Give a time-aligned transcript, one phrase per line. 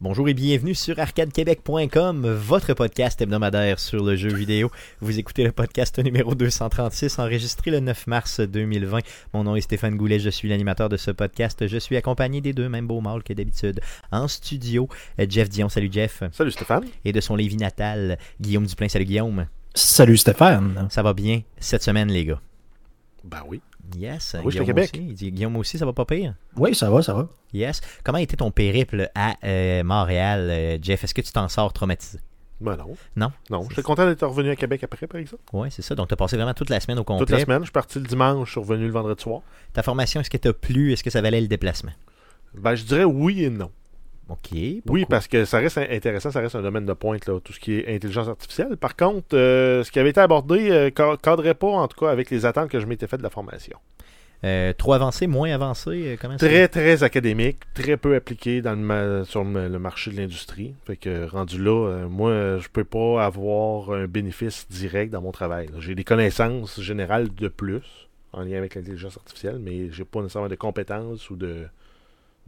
[0.00, 4.70] Bonjour et bienvenue sur arcadequebec.com, votre podcast hebdomadaire sur le jeu vidéo.
[5.00, 9.00] Vous écoutez le podcast numéro 236, enregistré le 9 mars 2020.
[9.34, 11.66] Mon nom est Stéphane Goulet, je suis l'animateur de ce podcast.
[11.66, 13.80] Je suis accompagné des deux mêmes beaux mâles que d'habitude.
[14.12, 14.88] En studio,
[15.28, 15.68] Jeff Dion.
[15.68, 16.22] Salut Jeff.
[16.30, 16.84] Salut Stéphane.
[17.04, 18.88] Et de son Lévis natal, Guillaume Duplain.
[18.88, 19.46] Salut Guillaume.
[19.74, 20.86] Salut Stéphane.
[20.90, 22.40] Ça va bien cette semaine, les gars?
[23.24, 23.60] Ben oui.
[23.96, 24.36] Yes.
[24.38, 24.90] Oui, je suis Guillaume Québec.
[24.94, 25.30] Aussi.
[25.32, 26.34] Guillaume aussi, ça va pas pire?
[26.56, 27.28] Oui, ça va, ça va.
[27.52, 27.80] Yes.
[28.04, 31.04] Comment a été ton périple à euh, Montréal, euh, Jeff?
[31.04, 32.18] Est-ce que tu t'en sors traumatisé?
[32.60, 32.96] Ben non.
[33.16, 33.32] Non?
[33.50, 33.66] Non.
[33.70, 35.42] J'étais content d'être revenu à Québec après, par exemple.
[35.52, 35.94] Oui, c'est ça.
[35.94, 37.26] Donc, tu as passé vraiment toute la semaine au complet.
[37.26, 37.60] Toute la semaine.
[37.60, 39.42] Je suis parti le dimanche, je suis revenu le vendredi soir.
[39.72, 40.92] Ta formation, est-ce que t'as plu?
[40.92, 41.92] Est-ce que ça valait le déplacement?
[42.54, 43.70] Ben, je dirais oui et non.
[44.28, 44.50] OK.
[44.88, 47.60] Oui, parce que ça reste intéressant, ça reste un domaine de pointe, là, tout ce
[47.60, 48.76] qui est intelligence artificielle.
[48.76, 52.10] Par contre, euh, ce qui avait été abordé euh, ca- cadrait pas, en tout cas,
[52.10, 53.78] avec les attentes que je m'étais fait de la formation.
[54.44, 55.90] Euh, trop avancé, moins avancé?
[55.90, 56.36] euh, Comment?
[56.36, 60.74] Très, très académique, très peu appliqué dans le ma- sur le, marché de l'industrie.
[60.86, 65.32] Fait que rendu là, euh, moi, je peux pas avoir un bénéfice direct dans mon
[65.32, 65.68] travail.
[65.80, 67.82] J'ai des connaissances générales de plus
[68.32, 71.64] en lien avec l'intelligence artificielle, mais j'ai pas nécessairement de compétences ou de,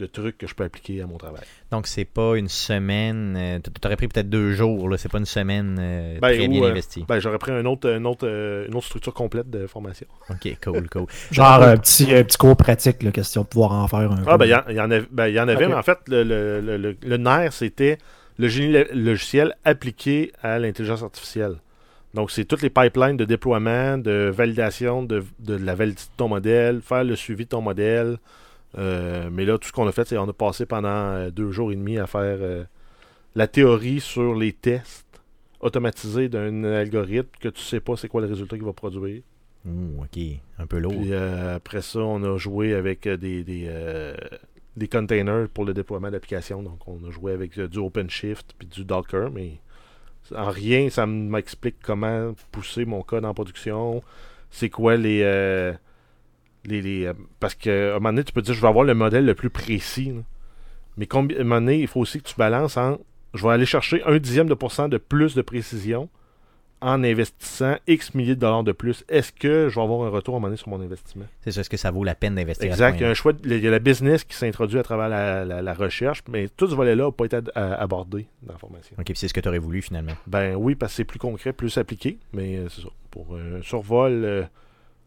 [0.00, 1.42] de trucs que je peux appliquer à mon travail.
[1.70, 3.36] Donc, c'est pas une semaine.
[3.38, 4.96] euh, t- T'aurais pris peut-être deux jours, là.
[4.96, 7.04] C'est pas une semaine euh, Ben, très ou, bien euh, investie.
[7.08, 10.06] Ben, j'aurais pris un autre, un autre, euh, une autre structure complète de formation.
[10.30, 11.06] OK, cool, cool.
[11.30, 14.32] Genre un petit, un petit cours pratique, là, question de pouvoir en faire un Ah,
[14.32, 14.38] peu.
[14.38, 15.82] ben, il y, en- il y en avait, ben, il y en avait mais en
[15.82, 17.98] fait, le, le, le, le- le nerf, c'était
[18.38, 21.56] le génie lo- logiciel appliqué à l'intelligence artificielle.
[22.12, 26.26] Donc, c'est toutes les pipelines de déploiement, de validation de, de la validité de ton
[26.26, 28.16] modèle, faire le suivi de ton modèle.
[28.78, 31.50] Euh, mais là, tout ce qu'on a fait, c'est qu'on a passé pendant euh, deux
[31.50, 32.64] jours et demi à faire euh,
[33.34, 35.06] la théorie sur les tests
[35.60, 39.22] automatisés d'un algorithme que tu sais pas c'est quoi le résultat qu'il va produire.
[39.66, 40.18] OK.
[40.58, 40.92] Un peu lourd.
[40.92, 44.14] Puis euh, après ça, on a joué avec des, des, euh,
[44.76, 46.62] des containers pour le déploiement d'applications.
[46.62, 49.58] Donc, on a joué avec euh, du OpenShift puis du Docker, mais
[50.34, 54.02] en rien, ça m'explique comment pousser mon code en production.
[54.50, 55.22] C'est quoi les.
[56.66, 58.84] Euh, les, les, euh, parce qu'à un moment donné, tu peux dire je vais avoir
[58.84, 60.12] le modèle le plus précis.
[60.14, 60.22] là.
[60.96, 62.98] Mais combi- à un moment donné, il faut aussi que tu balances en.
[63.34, 66.08] Je vais aller chercher un dixième de pourcent de plus de précision
[66.82, 69.04] en investissant X milliers de dollars de plus.
[69.08, 71.26] Est-ce que je vais avoir un retour à un moment donné sur mon investissement?
[71.42, 71.60] C'est ça.
[71.60, 72.96] Est-ce que ça vaut la peine d'investir Exact.
[72.96, 73.34] Il y a un choix.
[73.34, 76.48] de- Il y a la business qui s'introduit à travers la, la- la recherche, mais
[76.48, 78.96] tout ce volet-là n'a pas été ad- à- abordé dans la formation.
[78.98, 80.14] OK, puis c'est ce que tu aurais voulu finalement.
[80.26, 82.88] Ben oui, parce que c'est plus concret, plus appliqué, mais euh, c'est ça.
[83.10, 84.42] Pour un survol euh,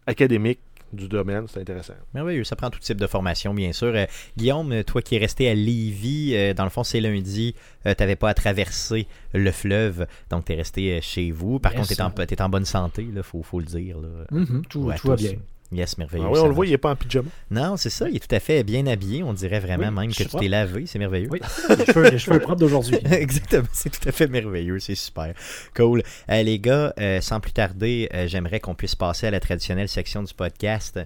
[0.08, 0.60] académique
[0.94, 1.94] du domaine, c'est intéressant.
[2.14, 3.92] Merveilleux, ça prend tout type de formation, bien sûr.
[3.96, 4.06] Euh,
[4.38, 7.56] Guillaume, toi qui es resté à Lévis, euh, dans le fond, c'est lundi,
[7.86, 11.60] tu n'avais pas à traverser le fleuve, donc tu es resté euh, chez vous.
[11.60, 13.98] Par contre, tu es, en, t'es en bonne santé, il faut, faut le dire.
[14.00, 14.08] Là.
[14.32, 15.34] Mhm, tout, Ouais, tout va bien.
[15.74, 16.26] Yes, merveilleux.
[16.28, 17.30] Ah oui, on le voit, il n'est pas en pyjama.
[17.50, 20.14] Non, c'est ça, il est tout à fait bien habillé, on dirait vraiment Oui, même
[20.14, 21.30] que tu t'es lavé, c'est merveilleux.
[21.32, 21.40] Oui,
[21.70, 22.98] les cheveux, les cheveux propres d'aujourd'hui.
[23.12, 25.34] Exactement, c'est tout à fait merveilleux, c'est super.
[25.76, 26.04] Cool.
[26.30, 29.90] Euh, les gars, euh, sans plus tarder, euh, j'aimerais qu'on puisse passer à la traditionnelle
[29.90, 31.00] section du podcast.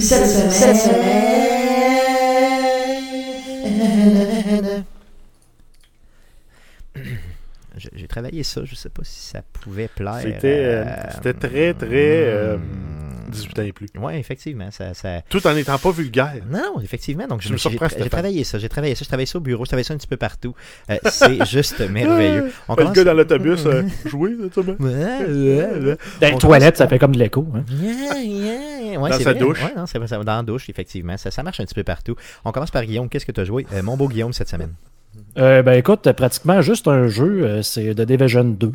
[0.00, 1.57] Cette semaine.
[7.76, 10.18] J'ai j'ai travaillé ça, je sais pas si ça pouvait plaire.
[10.20, 12.87] C'était euh, euh, c'était très, très euh, hmm.
[13.28, 13.88] 18 ans et plus.
[13.98, 15.22] Ouais, effectivement, ça, ça...
[15.28, 16.34] Tout en n'étant pas vulgaire.
[16.50, 17.26] Non, effectivement.
[17.26, 19.64] Donc, je me suis- j'ai travaillé ça, j'ai travaillé ça, je travaillais ça au bureau,
[19.64, 20.54] je travaillais ça un petit peu partout.
[20.90, 22.50] Euh, c'est juste merveilleux.
[22.68, 24.60] On Le commence- gars dans l'autobus, euh, jouer, ça.
[24.60, 25.96] Ouais, ouais, ouais.
[26.20, 27.46] Dans les toilettes, ça fait comme de l'écho.
[27.54, 27.64] Hein.
[27.70, 28.98] Yeah, yeah.
[29.00, 29.40] Ouais, Dans c'est sa vrai.
[29.40, 29.62] douche.
[29.62, 31.16] Ouais, non, c'est vrai, ça va dans la douche, effectivement.
[31.16, 32.16] Ça, ça marche un petit peu partout.
[32.44, 33.08] On commence par Guillaume.
[33.08, 33.66] Qu'est-ce que tu as joué?
[33.72, 34.72] Euh, Mon beau Guillaume cette semaine.
[35.36, 38.72] Euh, ben écoute, pratiquement juste un jeu, euh, c'est The Division 2.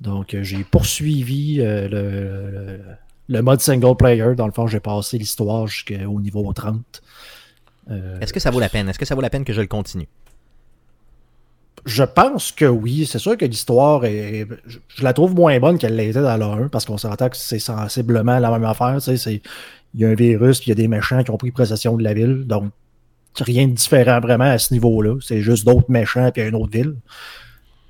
[0.00, 2.80] Donc euh, j'ai poursuivi euh, le, le,
[3.28, 4.34] le mode single player.
[4.36, 7.02] Dans le fond, j'ai passé l'histoire jusqu'au niveau 30.
[7.90, 8.88] Euh, Est-ce que ça vaut la peine?
[8.88, 10.08] Est-ce que ça vaut la peine que je le continue?
[11.84, 13.06] Je pense que oui.
[13.06, 14.46] C'est sûr que l'histoire est.
[14.66, 17.36] Je, je la trouve moins bonne qu'elle l'était dans la 1 parce qu'on s'entend que
[17.36, 18.98] c'est sensiblement la même affaire.
[19.06, 19.40] Il
[20.00, 22.02] y a un virus puis il y a des méchants qui ont pris possession de
[22.02, 22.46] la ville.
[22.46, 22.72] Donc,
[23.38, 25.16] rien de différent vraiment à ce niveau-là.
[25.20, 26.96] C'est juste d'autres méchants puis une autre ville.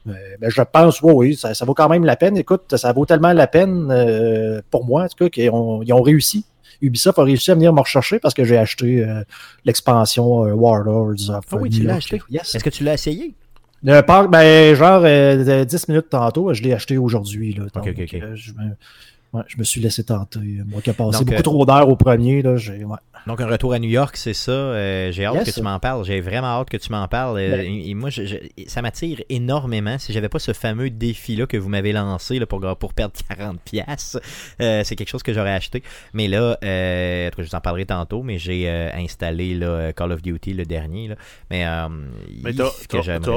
[0.07, 2.37] Euh, ben, je pense, oui, oui, ça, ça vaut quand même la peine.
[2.37, 5.93] Écoute, ça vaut tellement la peine euh, pour moi, en tout cas, qu'ils ont, ils
[5.93, 6.45] ont réussi.
[6.83, 9.23] Ubisoft a réussi à venir me rechercher parce que j'ai acheté euh,
[9.65, 12.21] l'expansion euh, Warlords of Ah oui, tu l'as acheté.
[12.31, 12.55] Yes.
[12.55, 13.35] Est-ce que tu l'as essayé?
[13.83, 17.53] Le parc, ben, genre euh, de 10 minutes tantôt, je l'ai acheté aujourd'hui.
[17.55, 18.21] Là, Ok, donc, ok, ok.
[18.35, 18.59] je, me,
[19.35, 20.41] ouais, je me suis laissé tenter.
[20.67, 22.85] Moi qui ai passé Donc, beaucoup trop d'heures au premier, là, j'ai.
[22.85, 22.97] Ouais.
[23.27, 24.53] Donc un retour à New York, c'est ça.
[24.53, 25.45] Euh, j'ai hâte Yes.
[25.51, 26.05] que tu m'en parles.
[26.05, 27.39] J'ai vraiment hâte que tu m'en parles.
[27.39, 28.37] Euh, Ben- et, et moi, je- je-
[28.67, 29.99] ça m'attire énormément.
[29.99, 33.61] Si j'avais pas ce fameux défi-là que vous m'avez lancé là, pour, pour perdre 40
[33.63, 34.19] pièces,
[34.59, 35.83] c'est quelque chose que j'aurais acheté.
[36.13, 39.55] Mais là, euh, en tout cas, je vous en parlerai tantôt, mais j'ai euh, installé
[39.55, 41.09] là, Call of Duty, le dernier.
[41.09, 41.15] Là.
[41.51, 41.89] Mais, euh,
[42.43, 42.69] Mais t'as.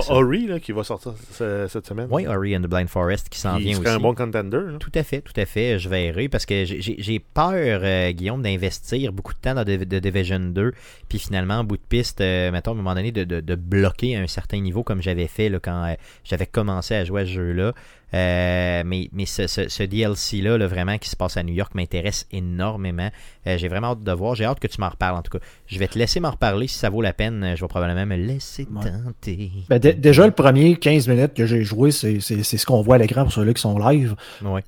[0.09, 2.07] Ori là, qui va sortir ce- cette semaine.
[2.11, 3.95] Oui, Ori and the Blind Forest qui s'en vient serait aussi.
[3.95, 4.57] un bon contender.
[4.57, 4.77] là.
[4.79, 5.79] Tout à fait, tout à fait.
[5.79, 7.53] Je verrai parce que j'ai- peur,
[7.83, 10.73] euh, Guillaume, d'investir beaucoup de temps dans de, Division 2,
[11.09, 14.21] puis finalement, en bout de piste, euh, mettons, à un moment donné, de, bloquer à
[14.21, 17.73] un certain niveau comme j'avais fait quand euh, j'avais commencé à jouer à ce jeu-là.
[18.13, 21.75] Euh, mais mais ce, ce- ce DLC-là, là, vraiment, qui se passe à New York,
[21.75, 23.09] m'intéresse énormément.
[23.45, 24.35] Euh, j'ai vraiment hâte de voir.
[24.35, 25.43] J'ai hâte que tu m'en reparles, en tout cas.
[25.67, 27.53] Je vais te laisser m'en reparler si ça vaut la peine.
[27.55, 28.81] Je vais probablement me laisser Ouais.
[28.89, 29.51] tenter.
[29.69, 32.81] Ben, dé- déjà, le premier 15 minutes que j'ai joué, c'est c'est- c'est ce qu'on
[32.81, 34.15] voit à l'écran pour ceux-là qui sont live.
[34.43, 34.63] Ouais.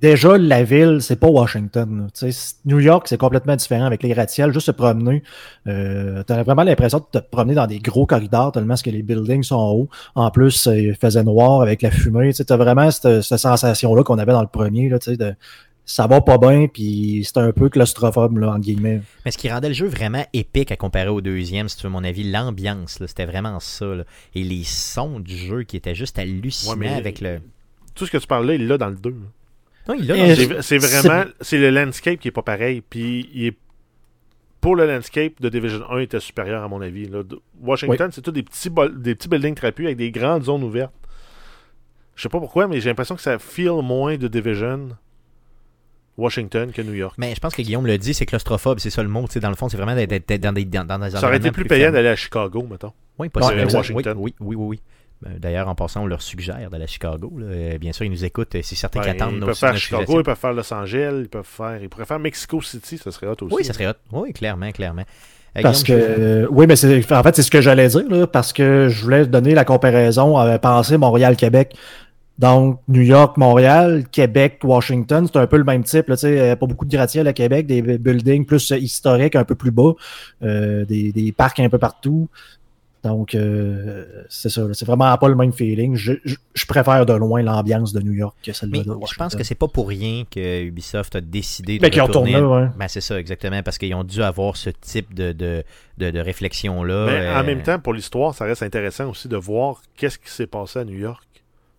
[0.00, 2.08] Déjà, la ville, c'est pas Washington.
[2.66, 4.52] New York, c'est complètement différent avec les gratte-ciels.
[4.52, 5.22] Juste se promener,
[5.66, 9.02] euh, t'as vraiment l'impression de te promener dans des gros corridors tellement ce que les
[9.02, 9.88] buildings sont hauts.
[10.14, 12.32] En plus, il faisait noir avec la fumée.
[12.32, 14.88] T'as vraiment cette, cette sensation-là qu'on avait dans le premier.
[14.88, 15.34] Là, tu sais, de,
[15.84, 19.02] ça va pas bien, puis c'est un peu claustrophobe, là, entre guillemets.
[19.24, 21.90] Mais ce qui rendait le jeu vraiment épique à comparer au deuxième, si tu veux
[21.92, 23.86] mon avis, l'ambiance, là, c'était vraiment ça.
[23.86, 24.04] là.
[24.34, 27.40] Et les sons du jeu qui étaient juste hallucinants Ouais, avec le.
[27.94, 29.14] Tout ce que tu parlais, il l'a dans le 2.
[29.88, 31.24] Non, il l'a C'est, c'est vraiment.
[31.40, 32.80] C'est le landscape qui est pas pareil.
[32.80, 33.56] Puis il est.
[34.60, 37.08] Pour le landscape de Division 1 était supérieur à mon avis.
[37.08, 37.22] là.
[37.60, 40.92] Washington, c'est tout des petits, des petits buildings trapus avec des grandes zones ouvertes.
[42.14, 44.90] Je sais pas pourquoi, mais j'ai l'impression que ça feel moins de Division
[46.18, 47.14] Washington que New York.
[47.18, 49.26] Mais je pense que Guillaume le dit, c'est claustrophobe, c'est ça le mot.
[49.34, 51.64] Dans le fond, c'est vraiment d'être dans des, dans, dans des Ça aurait été plus
[51.64, 52.92] payant d'aller à Chicago, mettons.
[53.18, 53.62] Oui, possible.
[53.66, 54.14] Oui, Washington.
[54.18, 54.82] Oui, oui, oui, oui.
[55.22, 57.32] Ben, D'ailleurs, en passant, on leur suggère d'aller à Chicago.
[57.38, 57.46] là.
[57.46, 58.50] Euh, Bien sûr, ils nous écoutent.
[58.60, 61.20] C'est certain Ouais, qu'ils attendent ils nos peuvent faire Chicago, ils peuvent faire Los Angeles,
[61.22, 61.80] ils peuvent faire.
[61.82, 63.54] Ils pourraient faire Mexico City, ça serait hot aussi.
[63.54, 63.92] Oui, ça serait hot.
[64.10, 65.04] Oui, clairement, clairement.
[65.56, 68.26] Euh, Parce que, euh, oui, mais c'est, en fait, c'est ce que j'allais dire, là,
[68.26, 71.74] parce que je voulais donner la comparaison, euh, penser Montréal-Québec.
[72.38, 76.40] Donc, New York, Montréal, Québec, Washington, c'est un peu le même type, là, tu sais,
[76.40, 79.70] euh, pas beaucoup de gratte-ciel à Québec, des buildings plus euh, historiques, un peu plus
[79.70, 79.92] bas,
[80.42, 82.28] euh, des, des parcs un peu partout.
[83.04, 85.96] Donc, euh, c'est ça, là, c'est vraiment pas le même feeling.
[85.96, 89.16] Je, je, je préfère de loin l'ambiance de New York que Mais de je Washington.
[89.18, 92.66] pense que c'est pas pour rien que Ubisoft a décidé de qu'ils retourner- là, ouais.
[92.78, 95.64] Ben, c'est ça, exactement, parce qu'ils ont dû avoir ce type de, de,
[95.98, 97.06] de, de réflexion-là.
[97.06, 100.30] Mais euh, en même temps, pour l'histoire, ça reste intéressant aussi de voir qu'est-ce qui
[100.30, 101.22] s'est passé à New York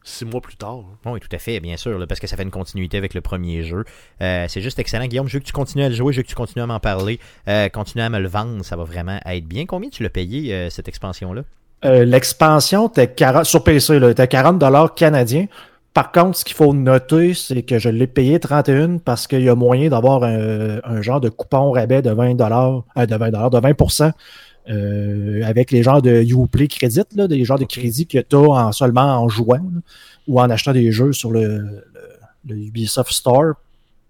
[0.03, 0.79] six mois plus tard.
[1.05, 1.11] hein.
[1.11, 3.21] Oui, tout à fait, bien sûr, là, parce que ça fait une continuité avec le
[3.21, 3.83] premier jeu.
[4.21, 5.05] Euh, c'est juste excellent.
[5.07, 6.67] Guillaume, je veux que tu continues à le jouer, je veux que tu continues à
[6.67, 9.65] m'en parler, euh, continue à me le vendre, ça va vraiment être bien.
[9.65, 11.43] Combien tu l'as payé, euh, cette expansion-là?
[11.85, 15.47] Euh, L'expansion était 40, sur PC, était 40 dollars canadiens.
[15.93, 19.49] Par contre, ce qu'il faut noter, c'est que je l'ai payé 31 parce qu'il y
[19.49, 23.49] a moyen d'avoir un, un genre de coupon rabais de 20 dollars, de 20 dollars,
[23.51, 23.73] de 20
[24.69, 28.39] euh, avec les genres de Uplay Credit, là, des genres de crédits que tu as
[28.39, 29.81] en, seulement en jouant là,
[30.27, 31.83] ou en achetant des jeux sur le, le,
[32.47, 33.53] le Ubisoft Store.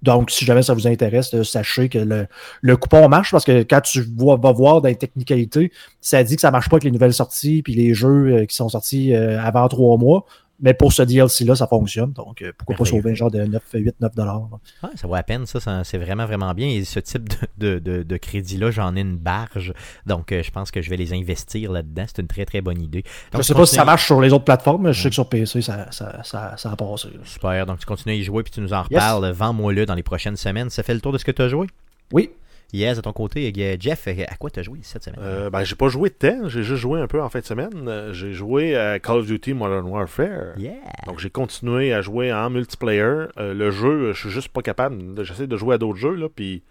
[0.01, 2.27] Donc, si jamais ça vous intéresse, là, sachez que le,
[2.61, 6.35] le coupon marche parce que quand tu vois- vas voir dans les technicalités, ça dit
[6.35, 9.13] que ça marche pas avec les nouvelles sorties puis les jeux euh, qui sont sortis
[9.13, 10.25] euh, avant trois mois.
[10.63, 12.13] Mais pour ce DLC-là, ça fonctionne.
[12.13, 14.47] Donc, euh, pourquoi pas sauver un genre de 9, 8, 9 dollars.
[14.81, 16.69] Ah, ça vaut à peine, ça, ça- c'est vraiment, vraiment bien.
[16.69, 19.73] Et ce type de, de, de, de crédit-là, j'en ai une barge.
[20.05, 22.05] Donc, euh, je pense que je vais les investir là-dedans.
[22.07, 23.03] C'est une très, très bonne idée.
[23.05, 25.15] Je Donc, sais pas si ça marche sur les autres plateformes, mais je sais que
[25.15, 27.09] sur PC, ça, ça, ça, ça a passé.
[27.09, 27.19] là.
[27.25, 29.01] Super, donc tu continues à y jouer puis tu nous en Yes.
[29.01, 29.31] reparles.
[29.31, 30.69] Vends-moi-le dans les prochaines semaines.
[30.69, 31.67] Ça fait le tour de ce que tu as joué?
[32.13, 32.29] Oui.
[32.73, 35.19] Yes, à ton côté, euh, Jeff, euh, à quoi tu as joué cette semaine?
[35.21, 37.45] Euh, ben, j'ai pas joué de temps, j'ai juste joué un peu en fin de
[37.45, 38.09] semaine.
[38.13, 40.57] J'ai joué à Call of Duty Modern Warfare.
[40.57, 40.73] Yeah!
[41.05, 43.01] Donc j'ai continué à jouer en multiplayer.
[43.37, 45.23] Euh, le jeu, je suis juste pas capable.
[45.23, 46.63] J'essaie de jouer à d'autres jeux, là, puis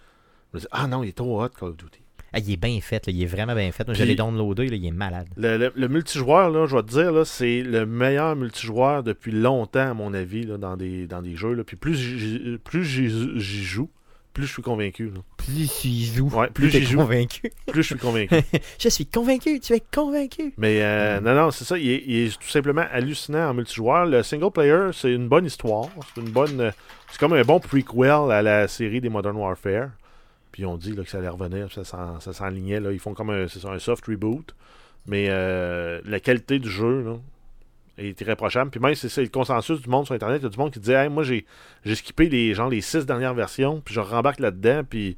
[0.52, 2.00] je me dis, ah non, il est trop hot Call of Duty.
[2.34, 3.86] Ah, il est bien fait, là, il est vraiment bien fait.
[3.86, 5.28] Moi, l'ai downloadé, là, il est malade.
[5.36, 9.90] Le, le- le multijoueur, là, je vais te dire, c'est le meilleur multijoueur depuis longtemps,
[9.90, 11.52] à mon avis, là, dans, des, dans des jeux.
[11.52, 11.62] Là.
[11.62, 13.90] Puis plus j'y joue,
[14.32, 15.06] plus je suis convaincu.
[15.06, 15.20] là.
[15.36, 16.98] Plus tu y joues, Ouais, plus plus es joue.
[16.98, 17.52] convaincu.
[17.66, 18.34] Plus je suis convaincu.
[18.78, 20.52] je suis convaincu, tu es convaincu.
[20.58, 21.78] Mais euh, non, non, c'est ça.
[21.78, 24.06] Il est, il est tout simplement hallucinant en multijoueur.
[24.06, 25.86] Le single player, c'est une bonne histoire.
[26.14, 26.60] C'est une bonne.
[26.60, 26.70] euh,
[27.10, 29.90] C'est comme un bon prequel à la série des Modern Warfare.
[30.52, 32.80] Puis on dit là, que ça allait revenir, ça s'en- ça s'enlignait.
[32.92, 34.54] Ils font comme un, ça, un soft reboot.
[35.06, 37.16] Mais euh, la qualité du jeu
[37.98, 38.70] là, est irréprochable.
[38.70, 40.40] Puis même, c'est le consensus du monde sur Internet.
[40.40, 41.44] Il y a du monde qui dit Hey, Moi, j'ai
[41.84, 45.16] j'ai skippé les, genre, les six dernières versions, puis je rembarque là-dedans, puis.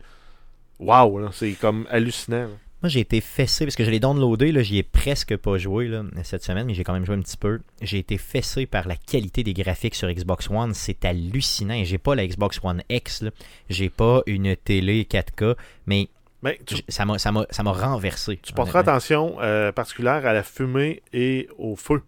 [0.80, 2.42] Waouh, c'est comme hallucinant.
[2.42, 2.48] là.
[2.82, 5.88] Moi, j'ai été fessé parce que je l'ai downloadé, là, j'y ai presque pas joué
[5.88, 7.60] là, cette semaine, mais j'ai quand même joué un petit peu.
[7.80, 11.82] J'ai été fessé par la qualité des graphiques sur Xbox One, c'est hallucinant.
[11.84, 13.24] J'ai pas la Xbox One X,
[13.70, 15.54] j'ai pas une télé 4K,
[15.86, 16.08] mais
[16.42, 18.38] Mais tu, J- Ça m'a, renversé.
[18.42, 22.02] tu porteras attention euh, particulière à la fumée et au feu.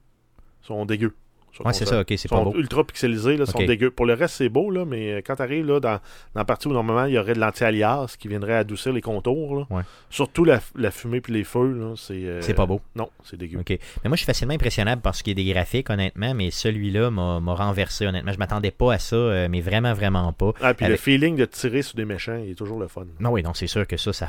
[0.66, 1.14] Sont dégueux.
[1.64, 2.54] Ouais, c'est ça, ok, c'est Ils pas sont beau.
[2.58, 3.90] ultra pixelisés, là, sont dégueux.
[3.90, 6.00] Pour le reste, c'est beau, là, mais quand tu arrives là, dans, dans
[6.34, 9.66] la partie où normalement il y aurait de l'anti-alias qui viendrait adoucir les contours, là,
[9.70, 9.82] Ouais.
[10.10, 12.12] surtout la, la fumée puis les feux, là, c'est.
[12.12, 12.82] euh, C'est pas beau.
[12.94, 13.60] Non, c'est dégueu.
[13.60, 13.70] Ok.
[13.70, 13.78] Mais
[14.10, 17.38] moi, je suis facilement impressionnable parce qu'il y a des graphiques, honnêtement, mais celui-là m'a,
[17.54, 18.32] renversé, honnêtement.
[18.32, 20.52] Je m'attendais pas à ça, euh, mais vraiment, vraiment pas.
[20.60, 23.06] Ah, puis le feeling de tirer sur des méchants, il est toujours le fun.
[23.18, 24.28] Non, oui, non, c'est sûr que ça, ça.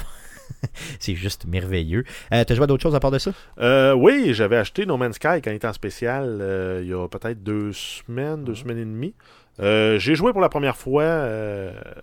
[0.99, 2.03] c'est juste merveilleux.
[2.33, 3.31] Euh, T'as joué à d'autres choses à part de ça?
[3.59, 6.93] Euh, oui, j'avais acheté No Man's Sky quand il était en spécial euh, il y
[6.93, 9.13] a peut-être deux semaines, deux semaines et demie.
[9.59, 11.27] Euh, j'ai joué pour la première fois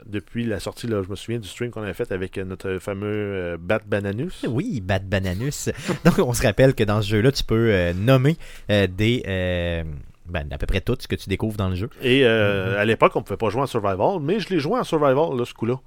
[0.07, 3.57] depuis la sortie, là, je me souviens du stream qu'on avait fait avec notre fameux
[3.61, 4.45] Bat Bananus.
[4.49, 5.71] Oui, Bad Bananus.
[6.05, 8.37] Donc, on se rappelle que dans ce jeu-là, tu peux nommer
[8.69, 9.23] des.
[10.27, 11.91] ben, à peu près tout ce que tu découvres dans le jeu.
[12.03, 12.79] Et euh, Mhm.
[12.79, 15.37] à l'époque, on ne pouvait pas jouer en survival, mais je l'ai joué en survival,
[15.39, 15.79] là, ce coup-là.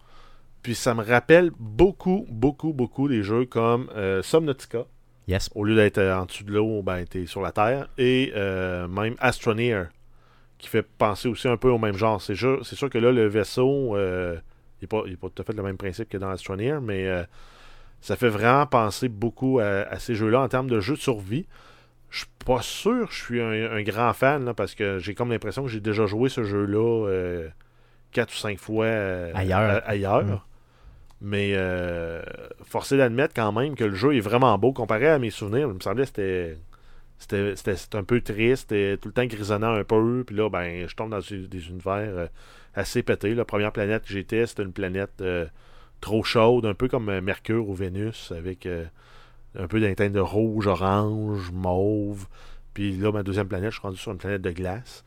[0.67, 4.79] Puis ça me rappelle beaucoup, beaucoup, beaucoup des jeux comme euh, Subnautica.
[5.25, 5.49] Yes.
[5.55, 7.87] Au lieu d'être euh, en dessous de l'eau, ben, t'es sur la Terre.
[7.97, 9.85] Et euh, même Astroneer,
[10.57, 12.21] qui fait penser aussi un peu au même genre.
[12.21, 14.35] C'est sûr, c'est sûr que là, le vaisseau, euh,
[14.81, 17.23] il n'est pas, pas tout à fait le même principe que dans Astroneer, mais euh,
[18.01, 21.47] ça fait vraiment penser beaucoup à, à ces jeux-là en termes de jeux de survie.
[22.09, 25.13] Je suis pas sûr que je suis un, un grand fan, là, parce que j'ai
[25.15, 27.07] comme l'impression que j'ai déjà joué ce jeu-là
[28.11, 28.85] quatre ou cinq fois
[29.33, 29.59] Ailleurs.
[29.85, 30.25] à- ailleurs.
[30.25, 30.39] Mm.
[31.21, 32.21] Mais euh,
[32.63, 35.67] forcé d'admettre quand même que le jeu est vraiment beau comparé à mes souvenirs.
[35.69, 36.55] Il me semblait que
[37.17, 40.23] c'était un peu triste, c'était tout le temps grisonnant un peu.
[40.25, 42.27] Puis là, ben, je tombe dans des univers euh,
[42.75, 43.33] assez pétés.
[43.33, 45.47] La première planète que j'étais, c'était une planète euh,
[46.01, 48.67] trop chaude, un peu comme Mercure ou Vénus, avec
[49.57, 52.27] un peu d'un de rouge, orange, mauve.
[52.75, 55.03] Puis là, ma deuxième planète, je suis rendu sur une planète de glace.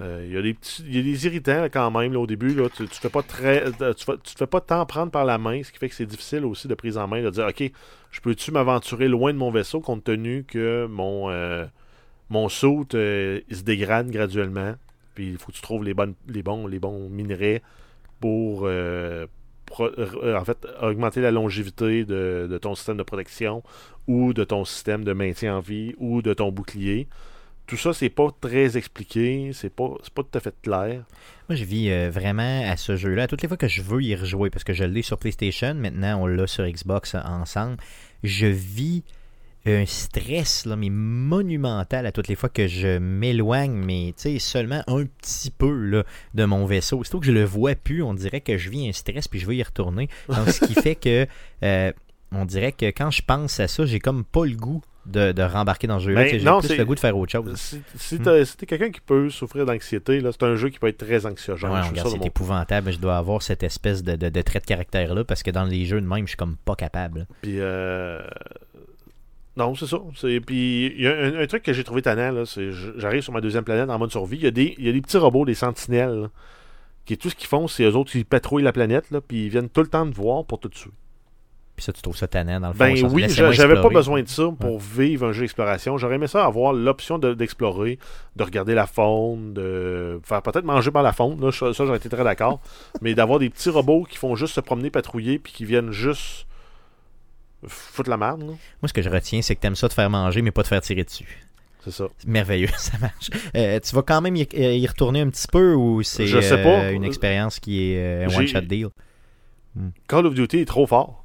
[0.00, 2.54] Euh, Il y a des irritants quand même au début.
[2.54, 5.12] Là, tu, tu te fais pas très, euh, fais- tu te fais pas tant prendre
[5.12, 7.30] par la main, ce qui fait que c'est difficile aussi de prise en main de
[7.30, 7.70] dire ok,
[8.10, 11.64] je peux-tu m'aventurer loin de mon vaisseau compte tenu que mon euh,
[12.30, 14.74] mon saut se dégrade graduellement.
[15.14, 17.62] Puis il faut que tu trouves les bonnes, les bons, les bons minerais
[18.20, 23.62] pour en fait augmenter la longévité de ton système de protection
[24.08, 27.06] ou de ton système de maintien en vie ou de ton bouclier.
[27.66, 31.04] Tout ça, c'est pas très expliqué, c'est pas, pas tout à fait clair.
[31.48, 33.26] Moi, je vis euh, vraiment à ce jeu-là.
[33.26, 36.22] Toutes les fois que je veux y rejouer, parce que je l'ai sur PlayStation, maintenant
[36.22, 37.78] on l'a sur Xbox euh, ensemble,
[38.22, 39.02] je vis
[39.66, 44.38] un stress, là, mais monumental à toutes les fois que je m'éloigne, mais tu sais,
[44.38, 46.04] seulement un petit peu là,
[46.34, 47.02] de mon vaisseau.
[47.02, 49.46] Surtout que je le vois plus, on dirait que je vis un stress puis je
[49.46, 50.08] veux y retourner.
[50.28, 51.26] Donc, ce qui fait que
[51.62, 51.92] euh,
[52.30, 55.42] on dirait que quand je pense à ça, j'ai comme pas le goût de, de
[55.42, 56.22] rembarquer dans ce jeu-là.
[56.22, 57.54] Ben, J'ai plus le goût de faire autre chose.
[57.56, 58.44] Si, si Hmm.
[58.44, 61.70] si t'es quelqu'un qui peut souffrir d'anxiété, c'est un jeu qui peut être très anxiogène.
[61.70, 62.92] Ouais, c'est mon- épouvantable.
[62.92, 65.84] Je dois avoir cette espèce de, de, de trait de caractère-là parce que dans les
[65.84, 67.26] jeux de même, je suis comme pas capable.
[67.42, 68.20] Puis, euh,
[69.56, 69.98] non, c'est ça.
[70.16, 73.32] C'est- Puis, il y a un, un truc que j'ai trouvé tannant, c'est j'arrive sur
[73.32, 74.36] ma deuxième planète en mode survie.
[74.38, 76.28] Il y a des, il y a des petits robots, des sentinelles, là,
[77.04, 79.50] qui tout ce qu'ils font, c'est eux autres qui patrouillent la planète, là, puis ils
[79.50, 80.90] viennent tout le temps te voir pour te tuer.
[81.76, 82.78] Puis ça, tu trouves ça tannant dans le fond.
[82.84, 85.98] Ben oui, j'avais pas besoin de ça pour vivre un jeu d'exploration.
[85.98, 87.98] J'aurais aimé ça avoir l'option de- d'explorer,
[88.36, 91.40] de, regarder la faune, de faire peut-être manger par la faune.
[91.40, 92.60] Là, ça, j'aurais été très d'accord.
[93.02, 96.46] mais d'avoir des petits robots qui font juste se promener, patrouiller, puis qui viennent juste
[97.66, 98.40] foutre la merde.
[98.42, 98.46] là.
[98.46, 100.68] Moi, ce que je retiens, c'est que t'aimes ça te faire manger, mais pas te
[100.68, 101.40] faire tirer dessus.
[101.84, 102.04] C'est ça.
[102.18, 103.30] C'est merveilleux, ça marche.
[103.56, 106.92] Euh, tu vas quand même y, euh, y retourner un petit peu ou c'est euh,
[106.92, 108.88] une expérience qui est euh, un one-shot deal?
[110.08, 111.23] Call of Duty est trop fort.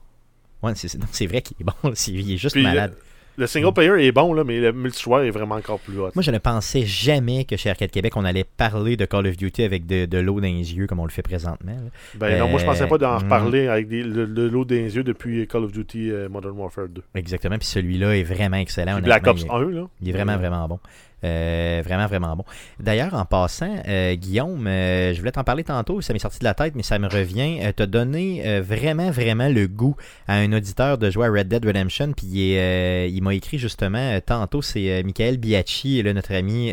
[0.61, 1.73] Ouais, c'est, vrai qu'il est bon.
[2.07, 2.93] il est juste Puis, malade.
[3.37, 6.09] Le, le single player est bon, là, mais le multijoueur est vraiment encore plus hot.
[6.13, 9.37] Moi, je ne pensais jamais que chez Arcade Québec, on allait parler de Call of
[9.37, 11.71] Duty avec de, de l'eau dans les yeux comme on le fait présentement.
[11.71, 11.89] là.
[12.15, 14.75] Ben non, moi je pensais pas d'en Euh, reparler avec des- le- de l'eau dans
[14.75, 17.01] les yeux depuis Call of Duty euh, Modern Warfare 2.
[17.15, 17.57] Exactement.
[17.57, 18.99] Puis celui-là est vraiment excellent.
[18.99, 19.25] Black.
[19.25, 19.87] Ops Il est- 1, là.
[20.01, 20.79] Il est vraiment, vraiment bon.
[21.23, 22.43] Euh, vraiment, vraiment bon.
[22.79, 26.45] D'ailleurs, en passant, euh, Guillaume, euh, je voulais t'en parler tantôt, ça m'est sorti de
[26.45, 27.59] la tête, mais ça me revient.
[27.75, 29.95] T'as donné vraiment, vraiment le goût
[30.27, 34.61] à un auditeur de jouer à Red Dead Redemption, puis il, m'a écrit justement tantôt,
[34.61, 36.71] c'est Michael Biacci, là, notre ami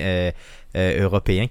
[0.74, 1.46] européen,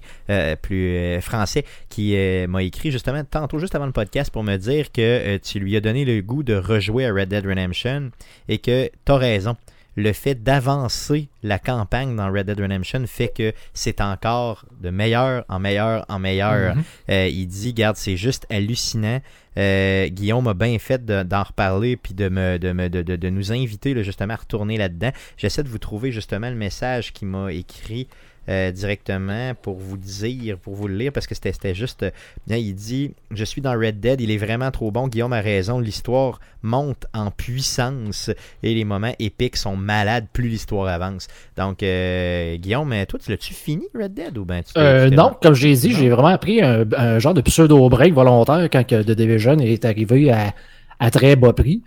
[0.62, 2.16] plus français, qui
[2.48, 5.80] m'a écrit justement tantôt, juste avant le podcast, pour me dire que tu lui as
[5.80, 8.10] donné le goût de rejouer à Red Dead Redemption
[8.48, 9.56] et que t'as raison
[9.96, 15.44] le fait d'avancer la campagne dans Red Dead Redemption fait que c'est encore de meilleur
[15.48, 16.76] en meilleur en meilleur.
[16.76, 16.82] Mhm.
[17.10, 19.20] Euh, il dit, garde, c'est juste hallucinant.
[19.58, 23.16] Euh, Guillaume a bien fait de- d'en reparler puis de, me, de, me- de, de-
[23.16, 25.12] de nous inviter là, justement à retourner là-dedans.
[25.38, 28.06] J'essaie de vous trouver justement le message qu'il m'a écrit
[28.48, 32.02] euh, directement pour vous dire, pour vous le lire, parce que c'était juste.
[32.04, 32.10] euh,
[32.46, 35.08] bien, il dit Je suis dans Red Dead, il est vraiment trop bon.
[35.08, 38.30] Guillaume a raison, l'histoire monte en puissance
[38.62, 41.28] et les moments épiques sont malades plus l'histoire avance.
[41.56, 44.72] Donc, euh, Guillaume, euh, toi, tu l'as-tu fini Red Dead ou ben tu
[45.14, 49.02] non, comme j'ai dit, j'ai vraiment pris un, un genre de pseudo-break volontaire quand que
[49.02, 50.54] The Division est arrivé à,
[50.98, 51.82] à très bas prix.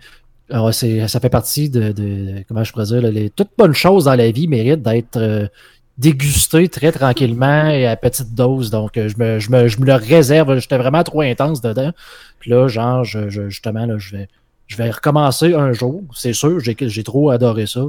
[0.50, 4.06] Alors, c'est, ça fait partie de, de- comment je pourrais dire, les, toute bonne chose
[4.06, 5.46] dans la vie mérite d'être euh,
[6.00, 8.70] dégustée très tranquillement et à petite dose.
[8.70, 10.58] Donc, euh, je me, je me, je me le réserve.
[10.58, 11.92] J'étais vraiment trop intense dedans.
[12.40, 14.28] Puis là, genre, je, je- justement, là, je vais,
[14.66, 16.02] je vais recommencer un jour.
[16.14, 17.82] C'est sûr, j'ai, j'ai trop adoré ça.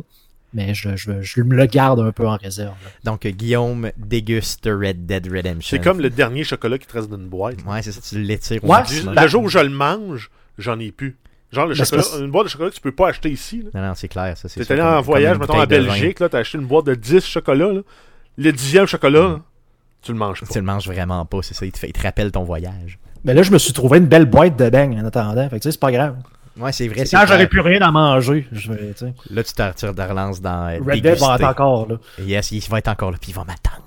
[0.53, 2.73] Mais je, je, je me le garde un peu en réserve.
[2.83, 2.89] là.
[3.05, 5.77] Donc, Guillaume déguste Red Dead Redemption.
[5.77, 7.55] C'est comme le dernier chocolat qui te reste dans une boîte.
[7.65, 8.79] Ouais, c'est ça, tu l'étires Ouais.
[9.15, 11.15] Le jour où je le mange, j'en ai plus.
[11.51, 13.63] Genre, le Ben, chocolat, une boîte de chocolat que tu peux pas acheter ici.
[13.73, 13.81] là.
[13.81, 14.47] Non, non, c'est clair, ça.
[14.47, 15.65] c'est T'es allé en voyage, mettons, en de.
[15.65, 17.73] Belgique, là, t'as acheté une boîte de 10 chocolats.
[17.73, 17.81] là.
[18.37, 19.39] Le dixième chocolat,
[20.01, 20.47] tu le manges pas.
[20.47, 21.65] Tu le manges vraiment pas, c'est ça.
[21.65, 22.97] Il te, fait, il te rappelle ton voyage.
[23.25, 25.43] Mais là, je me suis trouvé une belle boîte de beignes en attendant.
[25.49, 26.15] Fait que, tu sais, c'est pas grave.
[26.57, 27.03] Ouais, c'est vrai.
[27.09, 28.47] Quand j'aurais plus rien à manger.
[28.51, 29.13] Je vais, tu sais.
[29.29, 30.69] Là, tu te, te relances dans.
[30.69, 31.97] euh, Red Dead va être encore là.
[32.19, 33.83] Yes, il va être encore là, puis il va m'attendre.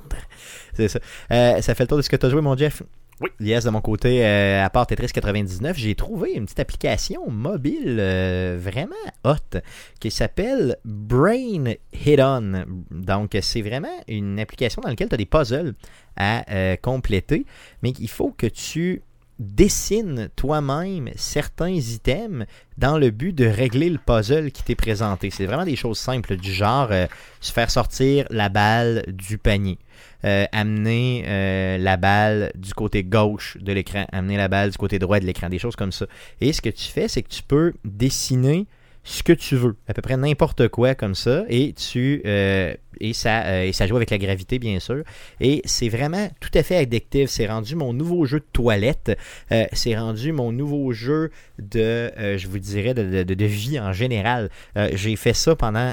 [0.76, 0.98] C'est ça.
[1.30, 2.82] Euh, ça fait le tour de ce que tu as joué, mon Jeff.
[3.20, 3.30] Oui.
[3.38, 7.98] Yes, de mon côté, euh, à part Tetris 99, j'ai trouvé une petite application mobile
[8.00, 9.58] euh, vraiment hot
[10.00, 12.64] qui s'appelle Brain Hit On.
[12.90, 15.74] Donc, c'est vraiment une application dans laquelle tu as des puzzles
[16.16, 17.46] à euh, compléter,
[17.82, 19.02] mais il faut que tu
[19.38, 22.46] dessines toi-même certains items
[22.78, 25.30] dans le but de régler le puzzle qui t'est présenté.
[25.30, 27.06] C'est vraiment des choses simples du genre euh,
[27.40, 29.78] se faire sortir la balle du panier,
[30.24, 34.98] euh, amener euh, la balle du côté gauche de l'écran, amener la balle du côté
[34.98, 36.06] droit de l'écran, des choses comme ça.
[36.40, 38.66] Et ce que tu fais, c'est que tu peux dessiner
[39.04, 43.12] ce que tu veux, à peu près n'importe quoi comme ça, et tu euh, et
[43.12, 45.04] ça euh, et ça joue avec la gravité bien sûr,
[45.40, 47.28] et c'est vraiment tout à fait addictif.
[47.28, 49.16] C'est rendu mon nouveau jeu de toilette,
[49.52, 53.78] Euh, c'est rendu mon nouveau jeu de, euh, je vous dirais, de, de- de- vie
[53.78, 54.48] en général.
[54.94, 55.92] J'ai fait ça pendant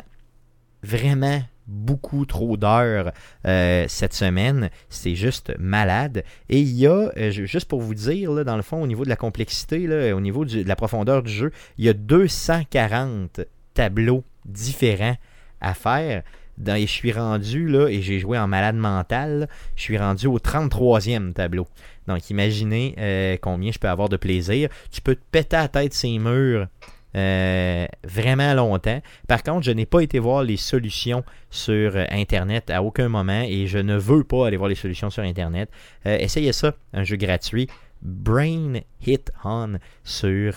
[0.84, 3.12] vraiment beaucoup trop d'heures
[3.46, 4.70] euh, cette semaine.
[4.90, 6.24] C'est juste malade.
[6.50, 9.04] Et il y a, euh, ju- juste pour vous dire, dans le fond, au niveau
[9.04, 13.42] de la complexité, là, au niveau de la profondeur du jeu, il y a 240
[13.74, 15.16] tableaux différents
[15.62, 16.24] à faire.
[16.58, 20.28] Dans- et je suis rendu, là, et j'ai joué en malade mental, je suis rendu
[20.28, 21.68] au 33e tableau.
[22.08, 24.70] Donc imaginez euh, combien je peux avoir de plaisir.
[24.92, 26.68] Tu peux te péter la tête ces murs
[27.16, 29.02] euh, vraiment longtemps.
[29.28, 33.42] Par contre, je n'ai pas été voir les solutions sur euh, Internet à aucun moment
[33.42, 35.70] et je ne veux pas aller voir les solutions sur Internet.
[36.06, 37.68] Euh, essayez ça, un jeu gratuit.
[38.02, 40.54] Brain Hit On sur,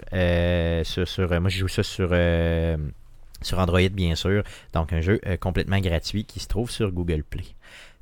[0.84, 2.08] sur, sur- moi je joue ça sur,
[3.42, 4.42] sur Android bien sûr.
[4.72, 7.44] Donc un jeu complètement gratuit qui se trouve sur Google Play.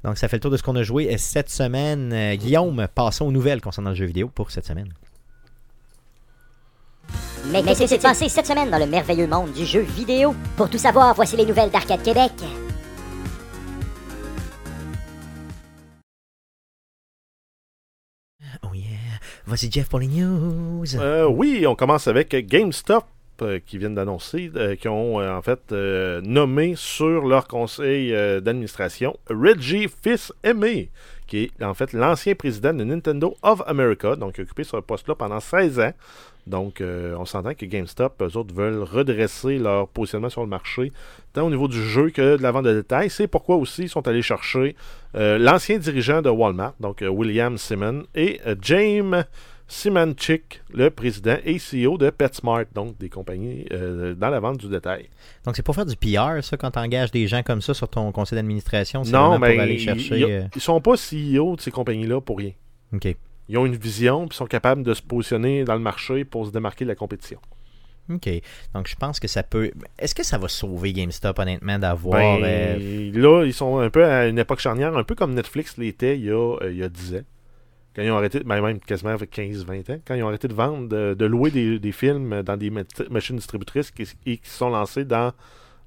[0.04, 2.36] Donc ça fait le tour de ce qu'on a joué cette semaine.
[2.36, 4.92] Guillaume, passons aux nouvelles concernant le jeu vidéo pour cette semaine.
[7.50, 10.34] Mais qu'est-ce qui s'est passé cette semaine dans le merveilleux monde du jeu vidéo?
[10.56, 12.32] Pour tout savoir, voici les nouvelles d'Arcade Québec.
[18.62, 18.84] Oh yeah.
[19.44, 20.84] Voici Jeff pour les news.
[20.94, 23.04] Euh, oui, on commence avec GameStop
[23.42, 28.14] euh, qui viennent d'annoncer, euh, qui ont euh, en fait euh, nommé sur leur conseil
[28.14, 30.90] euh, d'administration Reggie Fils-Aimé,
[31.32, 34.76] qui est en fait l'ancien président de Nintendo of America, donc il a occupé ce
[34.76, 35.92] poste-là pendant 16 ans.
[36.46, 40.92] Donc, euh, on s'entend que GameStop, eux autres, veulent redresser leur positionnement sur le marché,
[41.32, 43.08] tant au niveau du jeu que de la vente de détail.
[43.08, 44.76] C'est pourquoi aussi ils sont allés chercher
[45.14, 49.24] euh, l'ancien dirigeant de Walmart, donc euh, William Simon, et James
[49.72, 54.68] Simanchik, le président et CEO de PetSmart, donc des compagnies euh, dans la vente du
[54.68, 55.08] détail.
[55.46, 57.88] Donc c'est pour faire du PR, ça, quand tu engages des gens comme ça sur
[57.88, 59.02] ton conseil d'administration.
[59.06, 60.18] Non, mais pour aller ils, chercher.
[60.18, 62.52] ils- euh, ils sont pas CEO de ces compagnies-là pour rien.
[62.92, 63.16] Ok.
[63.48, 66.52] Ils ont une vision, puis sont capables de se positionner dans le marché pour se
[66.52, 67.38] démarquer de la compétition.
[68.10, 68.28] Ok.
[68.74, 69.70] Donc je pense que ça peut.
[69.98, 72.38] Est-ce que ça va sauver GameStop, honnêtement, d'avoir.
[72.40, 75.78] Ben, euh, Là, ils sont un peu à une époque charnière, un peu comme Netflix
[75.78, 77.20] l'était il, y a, euh, il y a 10 ans.
[77.94, 80.54] Quand ils ont arrêté, ben même quasiment avec 15-20 ans, quand ils ont arrêté de
[80.54, 84.48] vendre, de, de louer des, des films dans des ma- machines distributrices qui, et qui
[84.48, 85.32] se sont lancés dans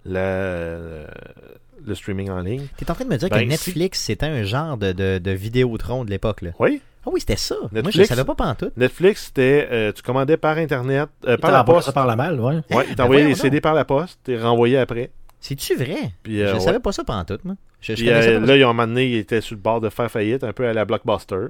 [0.05, 2.67] le streaming en ligne.
[2.77, 5.31] T'es en train de me dire Ben, que Netflix, c'était un genre de, de, de
[5.31, 6.51] Vidéotron de l'époque, là.
[6.59, 7.55] Oui, Ah oui, c'était ça.
[7.59, 8.77] Moi, je ne Netflix- savais pas pantoute.
[8.77, 11.91] Netflix, c'était, euh, tu commandais par Internet, euh, par la poste.
[11.91, 12.55] par la malle, ouais.
[12.55, 13.41] Ouais, ils Ben t'envoyaient voyons les donc.
[13.41, 15.11] CD par la poste, t'es renvoyé après.
[15.39, 16.11] C'est-tu vrai?
[16.23, 16.59] Puis, je euh, ne ouais.
[16.59, 17.55] savais pas ça pantoute, moi.
[17.81, 19.81] Je, je Puis, connaissais euh, pas là, ils ont amené, ils étaient sur le bord
[19.81, 21.47] de faire faillite, un peu à la Blockbuster.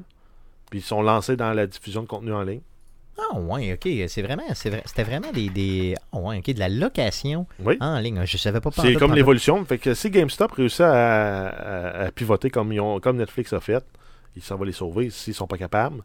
[0.75, 2.59] Puis ils sont lancés dans la diffusion de contenu en ligne.
[3.17, 3.87] Ah ouais, ok.
[4.09, 7.77] C'est vraiment, vrai- c'était vraiment des, des ah ouais, ok, de la location Oui.
[7.79, 8.21] en ligne.
[8.25, 8.71] Je savais pas.
[8.71, 9.63] C'est comme l'évolution.
[9.63, 13.61] Fait que si GameStop réussit à, à- à pivoter comme, ils ont- comme Netflix a
[13.61, 13.85] fait,
[14.35, 15.09] il s'en va les sauver.
[15.11, 16.01] S'ils sont pas capables,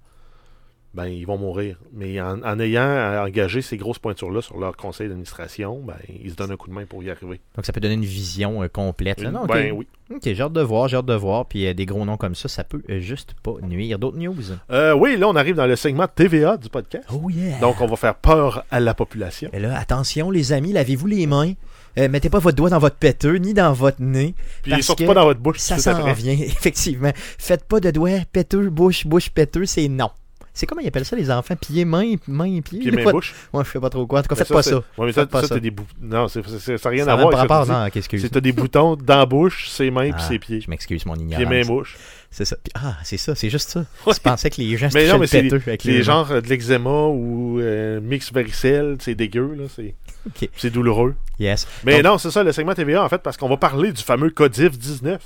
[0.94, 1.76] ben ils vont mourir.
[1.92, 6.36] Mais en, en ayant engagé ces grosses pointures-là sur leur conseil d'administration, ben ils se
[6.36, 7.40] donnent un coup de main pour y arriver.
[7.56, 9.20] Donc ça peut donner une vision euh, complète.
[9.20, 9.30] là.
[9.30, 9.48] Non, ok.
[9.48, 9.86] Ben oui.
[10.12, 11.46] Ok, j'ai hâte de voir, j'ai hâte de voir.
[11.46, 13.98] Puis euh, des gros noms comme ça, ça peut euh, juste pas nuire.
[13.98, 14.34] D'autres news?
[14.96, 17.04] Oui, là on arrive dans le segment TVA du podcast.
[17.12, 17.58] Oh yeah.
[17.60, 19.50] Donc on va faire peur à la population.
[19.52, 21.52] Et là, attention les amis, lavez-vous les mains.
[21.98, 24.34] Euh, mettez pas votre doigt dans votre péteux ni dans votre nez.
[24.62, 25.58] Puis Parce surtout que pas dans votre bouche.
[25.58, 27.10] Ça s'en vient, effectivement.
[27.14, 30.10] Faites pas de doigts péteux, bouche, bouche péteux, c'est non.
[30.52, 31.54] C'est comment ils appellent ça les enfants?
[31.56, 32.80] Pieds, mains, mains, pieds?
[32.80, 33.12] Puis de main quoi?
[33.12, 33.34] bouche?
[33.52, 34.18] Ouais, je sais pas trop quoi.
[34.18, 34.76] En tout cas, faites pas ça.
[34.76, 37.38] Ouais, mais ça, ça, des bou- Non, ça n'a rien à voir.
[37.38, 37.90] avec ça, non, dis.
[37.92, 38.22] qu'excuse.
[38.22, 40.60] C'est t'as des boutons dans la bouche, ses mains puis Ah, ses pieds.
[40.60, 41.48] Je m'excuse mon Pieds, ignorance.
[41.48, 41.96] mains, bouche.
[42.32, 42.56] C'est ça.
[42.62, 43.84] Puis- Ah, c'est ça, c'est juste ça.
[44.06, 44.14] Ouais.
[44.14, 45.42] Tu pensais que les gens Mais non, mais c'est
[45.84, 49.64] les genre euh, de l'eczéma ou euh, mix varicelle, c'est dégueu, là.
[49.74, 49.94] C'est
[50.26, 50.48] Ok.
[50.56, 51.14] c'est douloureux.
[51.38, 51.66] Yes.
[51.84, 54.02] Mais Donc, non, c'est ça, le segment TVA, en fait, parce qu'on va parler du
[54.02, 55.20] fameux Codif 19.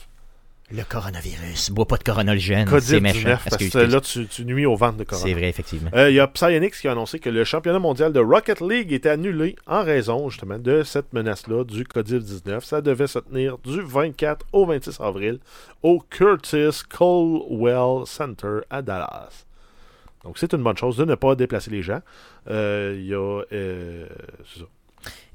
[0.70, 1.70] Le coronavirus.
[1.72, 2.66] Bois pas de coronolgène.
[2.66, 3.18] Codif C'est méchant.
[3.18, 5.26] 19, parce que là, tu, tu nuis aux ventes de Corona.
[5.26, 5.90] C'est vrai, effectivement.
[5.94, 8.90] Euh, Il y a Psyonix qui a annoncé que le championnat mondial de Rocket League
[8.92, 12.62] était annulé en raison justement de cette menace-là du COVID-19.
[12.62, 15.38] Ça devait se tenir du 24 au 26 avril
[15.82, 19.44] au Curtis Colwell Center à Dallas.
[20.24, 22.00] Donc c'est une bonne chose de ne pas déplacer les gens.
[22.48, 23.42] Euh, Il y a...
[23.52, 24.06] euh,
[24.52, 24.66] c'est ça.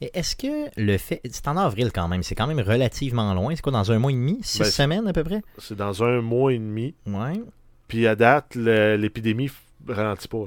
[0.02, 1.22] Et Est-ce que le fait.
[1.30, 2.24] C'est en avril quand même.
[2.24, 3.56] C'est quand même relativement loin.
[3.56, 4.40] C'est quoi, dans un mois et demi?
[4.42, 5.42] Six Ben, semaines à peu près?
[5.58, 6.96] C'est dans un mois et demi.
[7.06, 7.42] Ouais.
[7.88, 9.50] Puis à date, l'épidémie
[9.88, 10.46] ralentit pas.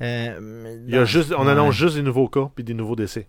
[0.00, 1.52] Euh, Il y a juste, on ouais.
[1.52, 3.28] annonce juste des nouveaux cas puis des nouveaux décès.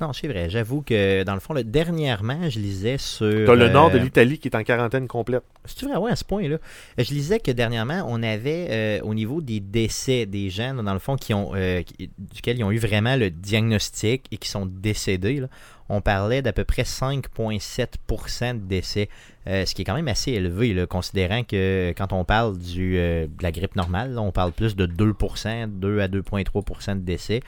[0.00, 0.48] Non, c'est vrai.
[0.48, 3.26] J'avoue que, dans le fond, là, dernièrement, je lisais sur.
[3.46, 5.42] T'as le nord de euh, l'Italie qui est en quarantaine complète.
[5.66, 6.56] C'est vrai, ouais, à ce point-là.
[6.56, 10.94] Euh, Je lisais que dernièrement, on avait, euh, au niveau des décès des gens, dans
[10.94, 14.48] le fond, qui ont, euh, qui- duquel ils ont eu vraiment le diagnostic et qui
[14.48, 15.48] sont décédés, là,
[15.90, 19.08] on parlait d'à peu près 5,7% de décès,
[19.48, 22.94] euh, ce qui est quand même assez élevé, là, considérant que quand on parle du,
[22.94, 27.40] de la grippe normale, on parle plus de 2%, 2 à 2,3% de décès.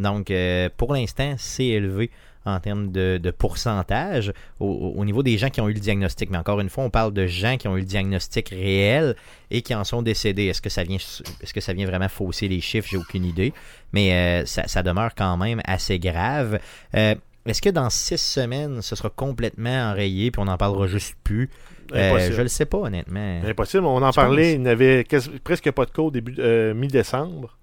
[0.00, 2.10] Donc, euh, pour l'instant, c'est élevé
[2.46, 5.80] en termes de, de pourcentage au, au- au niveau des gens qui ont eu le
[5.80, 6.30] diagnostic.
[6.30, 9.14] Mais encore une fois, on parle de gens qui ont eu le diagnostic réel
[9.50, 10.46] et qui en sont décédés.
[10.46, 12.88] Est-ce que ça vient, est-ce que ça vient vraiment fausser les chiffres?
[12.90, 13.52] J'ai aucune idée.
[13.92, 16.58] Mais euh, ça, ça demeure quand même assez grave.
[16.96, 21.16] Euh, est-ce que dans six semaines, ce sera complètement enrayé puis on n'en parlera juste
[21.22, 21.50] plus?
[21.92, 22.30] Euh.
[22.32, 23.40] Je le sais pas, honnêtement.
[23.44, 23.84] Impossible.
[23.84, 24.54] On en Tu parlait, penses?
[24.54, 25.04] il n'avait
[25.44, 26.34] presque pas de cas au début,
[26.74, 27.56] mi-décembre.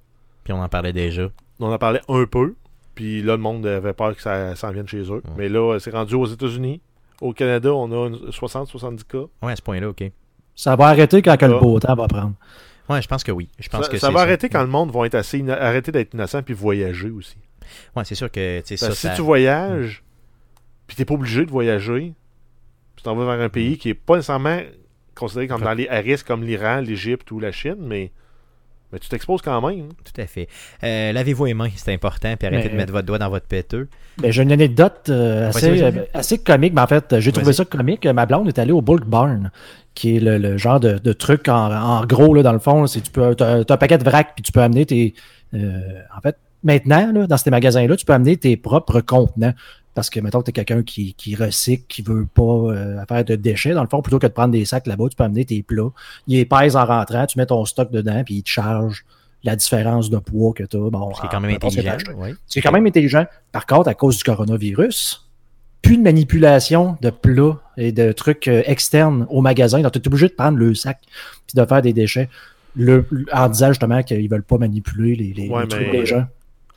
[0.43, 1.29] Puis on en parlait déjà.
[1.59, 2.55] On en parlait un peu.
[2.95, 5.21] Puis là, le monde avait peur que ça s'en vienne chez eux.
[5.25, 5.31] Ouais.
[5.37, 6.81] Mais là, c'est rendu aux États-Unis.
[7.21, 9.17] Au Canada, on a une 60-70 cas.
[9.41, 10.03] Ouais, à ce point-là, ok.
[10.55, 12.33] Ça va arrêter quand que le beau temps va prendre.
[12.89, 13.49] Ouais, je pense que oui.
[13.59, 16.13] Je pense ça que ça va arrêter quand le monde va être assez arrêter d'être
[16.13, 17.37] innocent puis voyager aussi.
[17.95, 20.03] Ouais, c'est sûr que tu sais, Parce ça, que si ça- tu voyages,
[20.87, 22.13] puis t'es pas obligé de voyager,
[22.95, 23.51] puis t'en vas vers un Mm.
[23.51, 24.59] pays qui est pas nécessairement
[25.15, 25.65] considéré comme Ouais.
[25.67, 28.11] dans les à risque comme l'Iran, l'Égypte ou la Chine, mais,
[28.91, 29.89] mais tu t'exposes quand même.
[30.03, 30.47] Tout à fait.
[30.83, 32.33] Euh, Lavez-vous les mains, c'est important.
[32.37, 33.87] Puis arrêtez Mais- de mettre votre doigt dans votre péteux.
[34.17, 37.65] Ben, j'ai une anecdote euh, assez, euh, assez comique, mais en fait, j'ai trouvé ça
[37.65, 38.05] comique.
[38.07, 39.51] Ma blonde est allée au Bulk Barn,
[39.93, 42.85] qui est le, le genre de, de truc en, en gros, là, dans le fond.
[42.85, 45.13] tu peux, t'as, t'as un paquet de vrac, puis tu peux amener tes.
[45.53, 45.79] euh,
[46.17, 49.53] en fait, maintenant, là, dans ces magasins-là, tu peux amener tes propres contenants.
[49.97, 53.25] Parce que, mettons que tu es quelqu'un qui, qui recycle, qui veut pas euh, faire
[53.25, 55.43] de déchets, dans le fond, plutôt que de prendre des sacs là-bas, tu peux amener
[55.43, 55.89] tes plats.
[56.27, 59.05] Il les pèse en rentrant, tu mets ton stock dedans, puis il te charge
[59.43, 60.89] la différence de poids que tu as.
[60.91, 61.97] Bon, Ce qui est en- quand même c'est intelligent.
[62.45, 63.25] C'est quand même intelligent.
[63.51, 65.27] Par contre, à cause du coronavirus,
[65.81, 69.79] plus de manipulation de plats et de trucs euh, externes au magasin.
[69.81, 70.99] Donc, tu es obligé de prendre le sac
[71.47, 72.29] puis de faire des déchets.
[72.75, 76.05] Le, en disant justement qu'ils veulent pas manipuler les, les- Ouais, les trucs mais- des
[76.05, 76.27] gens.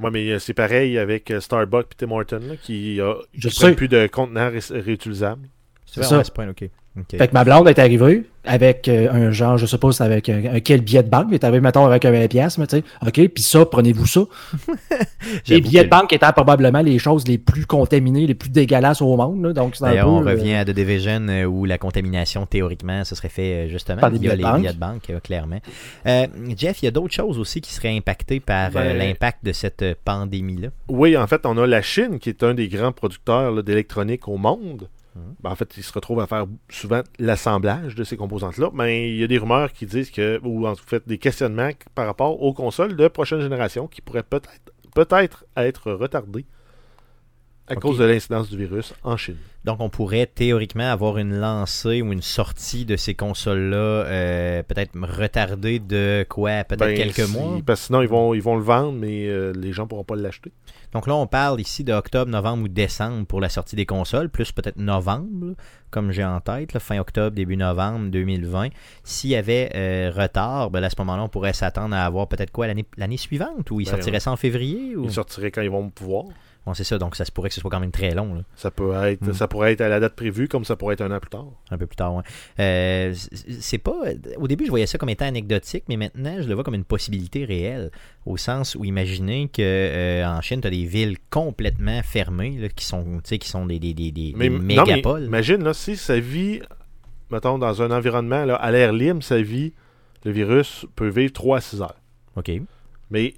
[0.01, 3.49] Ouais, mais euh, c'est pareil avec euh, Starbucks et Tim Hortons là, qui a Je
[3.49, 3.61] sais.
[3.67, 5.47] prennent plus de contenants ré- réutilisables.
[5.87, 6.25] C'est ça.
[6.25, 6.65] c'est pas un OK.
[7.11, 10.05] Fait que ma blonde est arrivée avec euh, un genre, je sais pas si c'est
[10.05, 12.59] avec un, un quel billet de banque, mais est arrivée, mettons, avec un 20 piastres,
[12.59, 14.23] mais tu sais, OK, puis ça, prenez-vous ça.
[15.49, 19.15] Les billets de banque étant probablement les choses les plus contaminées, les plus dégueulasses au
[19.17, 19.93] monde, là, donc c'est un peu...
[19.95, 23.69] D'ailleurs, on euh, revient à The Division euh, où la contamination, théoriquement, ce serait fait
[23.69, 24.61] justement Par des via billets de les banque.
[24.61, 25.61] billets de banque, clairement.
[26.07, 29.45] Euh, Jeff, il y a d'autres choses aussi qui seraient impactées par euh, Ben- l'impact
[29.45, 30.69] de cette pandémie-là?
[30.89, 34.29] Oui, en fait, on a la Chine qui est un des grands producteurs là, d'électronique
[34.29, 34.89] au monde.
[35.17, 38.71] Ben, en fait, ils se retrouvent à faire souvent l'assemblage de ces composantes-là.
[38.73, 42.07] Mais il y a des rumeurs qui disent que, ou en fait des questionnements par
[42.07, 44.51] rapport aux consoles de prochaine génération qui pourraient peut-être
[44.95, 46.45] peut-être être retardées
[47.69, 49.37] à cause de l'incidence du virus en Chine.
[49.65, 54.99] Donc, on pourrait théoriquement avoir une lancée ou une sortie de ces consoles-là, euh, peut-être
[54.99, 56.65] retardée de quoi?
[56.65, 57.61] Peut-être Ben, quelques si- mois?
[57.65, 60.03] Parce que sinon, ils vont, ils vont le vendre, mais euh, les gens ne pourront
[60.03, 60.51] pas l'acheter.
[60.93, 64.29] Donc là, on parle ici de octobre, novembre ou décembre pour la sortie des consoles,
[64.29, 65.55] plus peut-être novembre,
[65.91, 68.69] comme j'ai en tête, là, fin octobre, début novembre 2020.
[69.05, 72.51] S'il y avait euh, retard, ben, à ce moment-là, on pourrait s'attendre à avoir peut-être
[72.51, 74.21] quoi l'année l'année suivante ou il Ben, sortirait ouais.
[74.21, 75.05] ça en février ou...
[75.05, 76.25] Ils sortiraient quand ils vont pouvoir.
[76.75, 78.35] C'est ça, donc ça se pourrait que ce soit quand même très long.
[78.35, 78.43] là.
[78.57, 79.33] Ça peut être, Mm.
[79.33, 81.47] ça pourrait être à la date prévue, comme ça pourrait être un an plus tard.
[81.71, 82.15] un peu plus tard.
[82.15, 82.23] ouais.
[82.59, 83.15] Euh,
[83.61, 83.97] c'est pas.
[84.37, 86.85] Au début, je voyais ça comme étant anecdotique, mais maintenant, je le vois comme une
[86.85, 87.91] possibilité réelle.
[88.27, 92.69] Au sens où, imaginez que euh, en Chine, tu as des villes complètement fermées, là,
[92.69, 95.25] qui sont, qui sont des, des, des, des- Mais, des non, mais mégapoles.
[95.25, 96.61] imagine, là, si ça vit,
[97.31, 99.73] mettons, dans un environnement là, à l'air libre, ça vit,
[100.25, 101.97] le virus peut vivre 3 à 6 heures.
[102.37, 102.51] OK.
[103.11, 103.35] Mais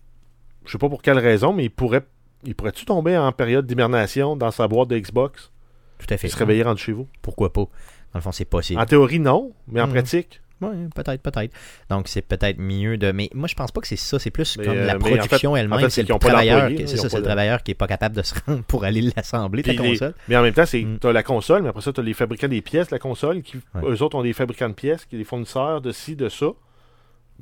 [0.65, 2.05] je sais pas pour quelle raison, mais il pourrait
[2.45, 5.51] il pourrait-tu tomber en période d'hibernation dans sa boîte de Xbox?
[5.99, 6.27] Tout à fait.
[6.27, 7.07] et se réveiller rendu chez vous?
[7.23, 7.61] Pourquoi pas?
[7.61, 7.69] Dans
[8.17, 8.81] le fond, c'est possible.
[8.81, 9.93] En théorie, non, mais en Mm.
[9.93, 10.41] pratique.
[10.61, 11.53] Ouais, peut-être, peut-être.
[11.91, 13.11] Donc, c'est peut-être mieux de.
[13.11, 14.21] Mais moi, je pense pas que c'est ça.
[14.21, 15.73] C'est plus Mais, comme euh, la en production fait- elle-même.
[15.77, 16.69] en fait, c'est le travailleur.
[16.69, 18.63] qui- C'est ça, c'est pas le de- travailleur qui est pas capable de se rendre
[18.65, 20.15] pour aller l'assembler, ta les- console.
[20.29, 20.99] Mais en même temps, c'est Mm.
[21.01, 23.43] tu as la console, mais après ça, tu as les fabricants des pièces, la console,
[23.43, 23.83] qui Ouais.
[23.91, 26.47] eux autres ont des fabricants de pièces, qui des fournisseurs de ci, de ça.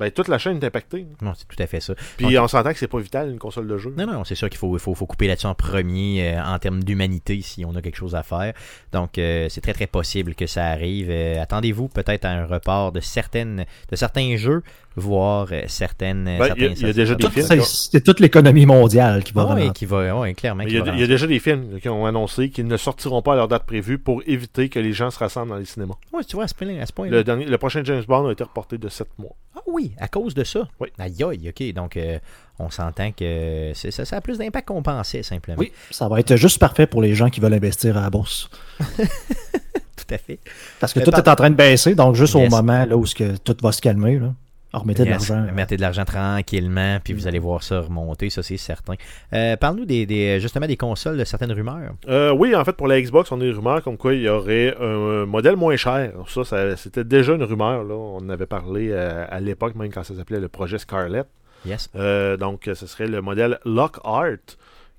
[0.01, 1.07] Ben, toute la chaîne est impactée.
[1.23, 1.95] Non, c'est tout à fait ça.
[2.17, 3.95] Puis on s'entend que c'est pas vital, une console de jeu.
[3.97, 6.59] Non, non, c'est sûr qu'il faut, il faut, faut couper là-dessus en premier euh, en
[6.59, 8.55] termes d'humanité si on a quelque chose à faire.
[8.93, 11.09] Donc, euh, c'est très, très possible que ça arrive.
[11.11, 14.63] Euh, Attendez-vous peut-être à un report de certaines de certains jeux,
[14.97, 16.25] voire euh, certaines.
[16.25, 18.67] Ben, certains- il y a- il y a déjà des Tout- films c'est- toute l'économie
[18.67, 19.73] mondiale qui va Ah, vraiment.
[19.73, 20.65] qui va, ouais, clairement.
[20.65, 21.09] Qui il y, a, va il y a rentrer.
[21.09, 24.23] déjà des films qui ont annoncé qu'ils ne sortiront pas à leur date prévue pour
[24.27, 25.95] éviter que les gens se rassemblent dans les cinémas.
[26.13, 26.83] Ouais, tu vois, à ce point-là.
[26.83, 29.35] à ce point Le, dernier, le prochain James Bond a été reporté de 7 mois.
[29.61, 30.67] Ah oui, à cause de ça.
[30.81, 30.89] Oui.
[30.99, 31.75] Aïe, aïe, ok.
[31.75, 32.19] Donc, euh,
[32.59, 35.59] on s'entend que ça, ça a plus d'impact qu'on pensait, simplement.
[35.59, 38.49] Oui, ça va être juste parfait pour les gens qui veulent investir à la bourse.
[38.81, 40.39] Tout à fait.
[40.81, 42.47] Parce que Mais tout par- est en train de baisser, donc juste Yes.
[42.47, 44.33] au moment là, où que tout va se calmer, là,
[44.73, 45.53] remettez de Yes, l'argent.
[45.53, 47.29] Mettez de l'argent tranquillement, puis vous Mm.
[47.29, 48.95] allez voir ça remonter, ça c'est certain.
[49.33, 51.93] Euh, Parle-nous des, des- justement des consoles, de certaines rumeurs.
[52.09, 54.29] Euh, oui, en fait, pour la Xbox, on a des rumeurs comme quoi il y
[54.29, 56.13] aurait un modèle moins cher.
[56.29, 57.85] Ça, ça- c'était déjà une rumeur.
[57.85, 57.95] Là.
[57.95, 61.27] On en avait parlé euh, à l'époque, même quand ça s'appelait le projet Scarlett.
[61.67, 61.91] Yes.
[61.97, 64.39] Euh, donc, ce serait le modèle Lockhart,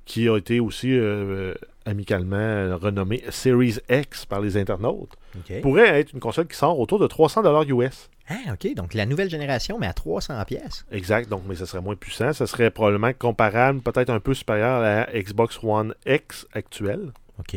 [0.05, 1.53] qui a été aussi euh,
[1.85, 5.11] amicalement renommé Series X par les internautes.
[5.61, 8.09] Pourrait être une console qui sort autour de 300 US.
[8.29, 8.73] Ah, OK.
[8.75, 10.85] Donc la nouvelle génération, mais à 300 pièces.
[10.91, 12.33] Exact, donc, mais ça serait moins puissant.
[12.33, 17.11] Ça serait probablement comparable, peut-être un peu supérieur à la Xbox One X actuelle.
[17.39, 17.55] OK.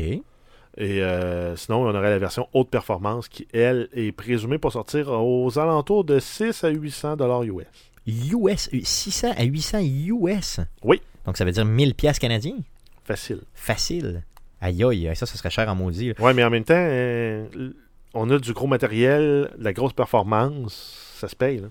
[0.77, 5.09] Et euh, sinon, on aurait la version haute performance qui, elle, est présumée pour sortir
[5.09, 7.65] aux alentours de 6 à 800 dollars US.
[8.07, 10.59] US, euh, 600 à 800 US.
[10.83, 11.01] Oui.
[11.25, 12.57] Donc ça veut dire 1000 pièces canadiens.
[13.05, 13.41] Facile.
[13.53, 14.23] Facile.
[14.61, 16.13] Aïe, aïe, ça, ça serait cher en maudit.
[16.19, 17.45] Ouais, mais en même temps, euh,
[18.13, 21.59] on a du gros matériel, de la grosse performance, ça se paye.
[21.59, 21.67] Là.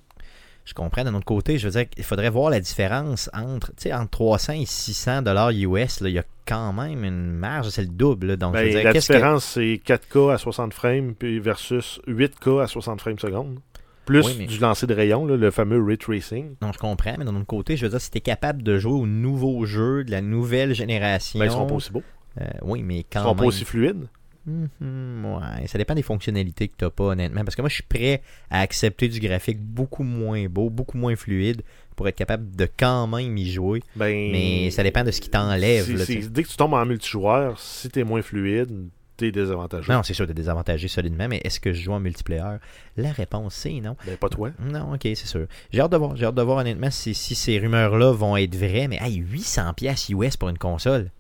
[0.64, 1.04] Je comprends.
[1.04, 4.64] D'un autre côté, je veux dire qu'il faudrait voir la différence entre, entre 300 et
[4.66, 6.00] 600 dollars US.
[6.00, 8.28] là, Il y a quand même une marge, c'est le double.
[8.28, 8.36] là.
[8.36, 12.00] Donc, je veux Ben, dire, la que- différence, c'est 4K à 60 frames puis versus
[12.06, 13.58] 8K à 60 frames seconde.
[14.06, 16.56] Plus Oui, mais- du lancer de rayon, là, le fameux ray tracing.
[16.60, 18.78] Non, je comprends, mais d'un autre côté, je veux dire, si tu es capable de
[18.78, 21.38] jouer aux nouveaux jeux de la nouvelle génération.
[21.38, 22.02] Ben, ils seront pas aussi beaux.
[22.40, 23.38] euh, oui, mais Ils quand seront même.
[23.38, 24.06] pas aussi fluides.
[24.46, 27.44] Mhm, ouais, ça dépend des fonctionnalités que tu pas, honnêtement.
[27.44, 31.16] Parce que moi, je suis prêt à accepter du graphique beaucoup moins beau, beaucoup moins
[31.16, 31.62] fluide,
[31.96, 33.82] pour être capable de quand même y jouer.
[33.96, 35.86] Ben, Mais ça dépend de ce qui t'enlève.
[35.86, 36.18] tu.
[36.28, 39.92] Dès que tu tombes en multijoueur, si t'es moins fluide, t'es désavantagé.
[39.92, 42.58] Non, c'est sûr, t'es désavantagé solidement, mais est-ce que je joue en multiplayer?
[42.96, 43.96] La réponse, c'est non.
[44.06, 44.50] Ben, pas toi.
[44.60, 45.46] Non, ok, c'est sûr.
[45.70, 46.16] J'ai hâte de voir.
[46.16, 48.88] J'ai hâte de voir honnêtement si, si ces rumeurs-là vont être vraies.
[48.88, 51.10] Mais hey, 800 pièces US pour une console.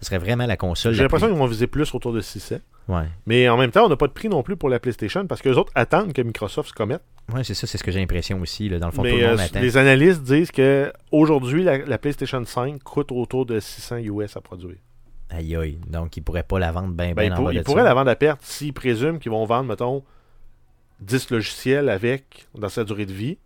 [0.00, 0.94] Ce serait vraiment la console.
[0.94, 2.56] J'ai l'impression qu'ils vont viser plus autour de 600.
[2.88, 3.04] Ouais.
[3.26, 5.40] Mais en même temps, on n'a pas de prix non plus pour la PlayStation parce
[5.40, 7.02] que les autres attendent que Microsoft se commette.
[7.32, 8.68] Ouais, c'est ça, c'est ce que j'ai l'impression aussi.
[8.68, 8.80] Là.
[8.80, 9.60] Dans le fond, tout le monde euh, attend.
[9.60, 14.40] les analystes disent que aujourd'hui la, la PlayStation 5 coûte autour de 600 US à
[14.40, 14.78] produire.
[15.34, 15.78] Aïe aïe.
[15.88, 17.94] Donc, ils pourraient pas la vendre bien, Ben, bien ils en pour- ils pourraient la
[17.94, 20.04] vendre à perte s'ils présument qu'ils vont vendre, mettons,
[21.00, 23.38] 10 logiciels avec dans sa durée de vie.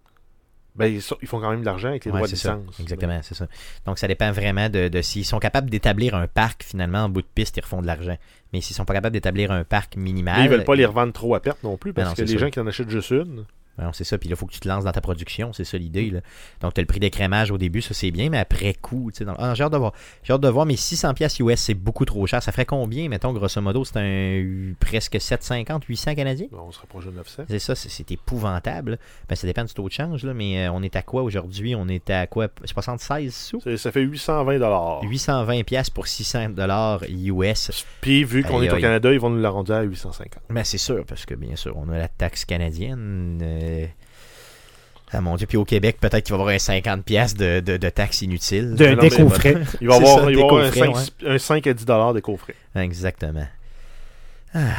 [0.75, 2.57] Ben, ils, sont- ils font quand même de l'argent avec les Ouais, droits de ça.
[2.57, 2.81] licence.
[2.81, 3.47] Exactement, c'est ça.
[3.87, 7.23] Donc, ça dépend vraiment de, de s'ils sont capables d'établir un parc, finalement, en bout
[7.23, 8.19] de piste, ils refont de l'argent.
[8.53, 10.39] Mais s'ils sont pas capables d'établir un parc minimal.
[10.39, 12.29] Mais ils veulent pas les revendre trop à perte non plus Ben parce non, que
[12.29, 12.41] les sûr.
[12.41, 13.47] gens qui en achètent juste une,
[13.93, 14.19] c'est ça.
[14.19, 15.53] Puis là, il faut que tu te lances dans ta production.
[15.53, 16.11] C'est ça l'idée.
[16.11, 16.21] là.
[16.61, 19.19] Donc, tu as le prix d'écrémage au début, ça c'est bien, mais après coup, tu
[19.19, 19.93] sais, dans- ah, j'ai hâte de voir.
[20.23, 22.43] J'ai hâte de voir, mais 600$ piastres US, c'est beaucoup trop cher.
[22.43, 23.85] Ça ferait combien, mettons, grosso modo?
[23.85, 26.47] C'est un presque 750, 800 canadiens?
[26.53, 27.45] On se rapproche de 900.
[27.49, 28.99] C'est ça, c'est- c'est épouvantable.
[29.29, 31.75] Ben, ça dépend du taux de change, là, mais euh, on est à quoi aujourd'hui?
[31.75, 32.49] On est à quoi?
[32.65, 33.61] 76 sous?
[33.61, 35.01] C'est- Ça fait 820 dollars.
[35.05, 37.85] 820$ piastres pour 600$ US.
[38.01, 38.77] Puis vu qu'on est au.
[38.79, 40.43] Canada, ils vont nous l'arrondir à 850.
[40.51, 43.39] Ben, c'est sûr, parce que bien sûr, on a la taxe canadienne.
[43.43, 43.66] euh,
[45.13, 47.61] Ah mon dieu, puis au Québec, peut-être qu'il va y avoir un 50$ piastres de,
[47.61, 48.75] de, de taxes inutiles.
[48.75, 49.57] De, des coffrets.
[49.81, 51.75] Il va y avoir, ça, il va avoir un, des coffrets, 5, un 5 à
[51.75, 52.55] 10 dollars de coffret.
[52.75, 53.47] Exactement.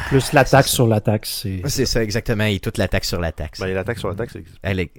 [0.08, 1.40] Plus la taxe sur la taxe.
[1.42, 2.44] c'est- C'est ça, exactement.
[2.44, 3.60] Et toute la taxe sur la taxe.
[3.60, 4.58] Ben, la taxe sur la taxe, existe.
[4.62, 4.90] Elle est-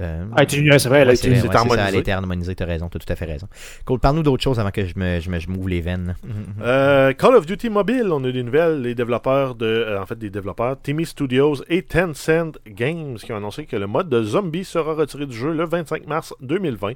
[0.00, 1.88] euh, Ah, tu- c'est vrai, elle a été- vrai, c'est ouais, c'est ça, harmonisé.
[1.88, 3.46] elle a été harmonisée, t'as raison, t'as tout à fait raison.
[3.84, 6.16] Cool, parle-nous d'autre chose avant que je me, je me je m'ouvre les veines.
[6.62, 8.80] Euh, Call of Duty Mobile, on a des nouvelles.
[8.82, 13.36] Les développeurs de, euh, en fait, des développeurs, Timmy Studios et Tencent Games, qui ont
[13.36, 16.92] annoncé que le mode de zombie sera retiré du jeu le 25 mars 2020.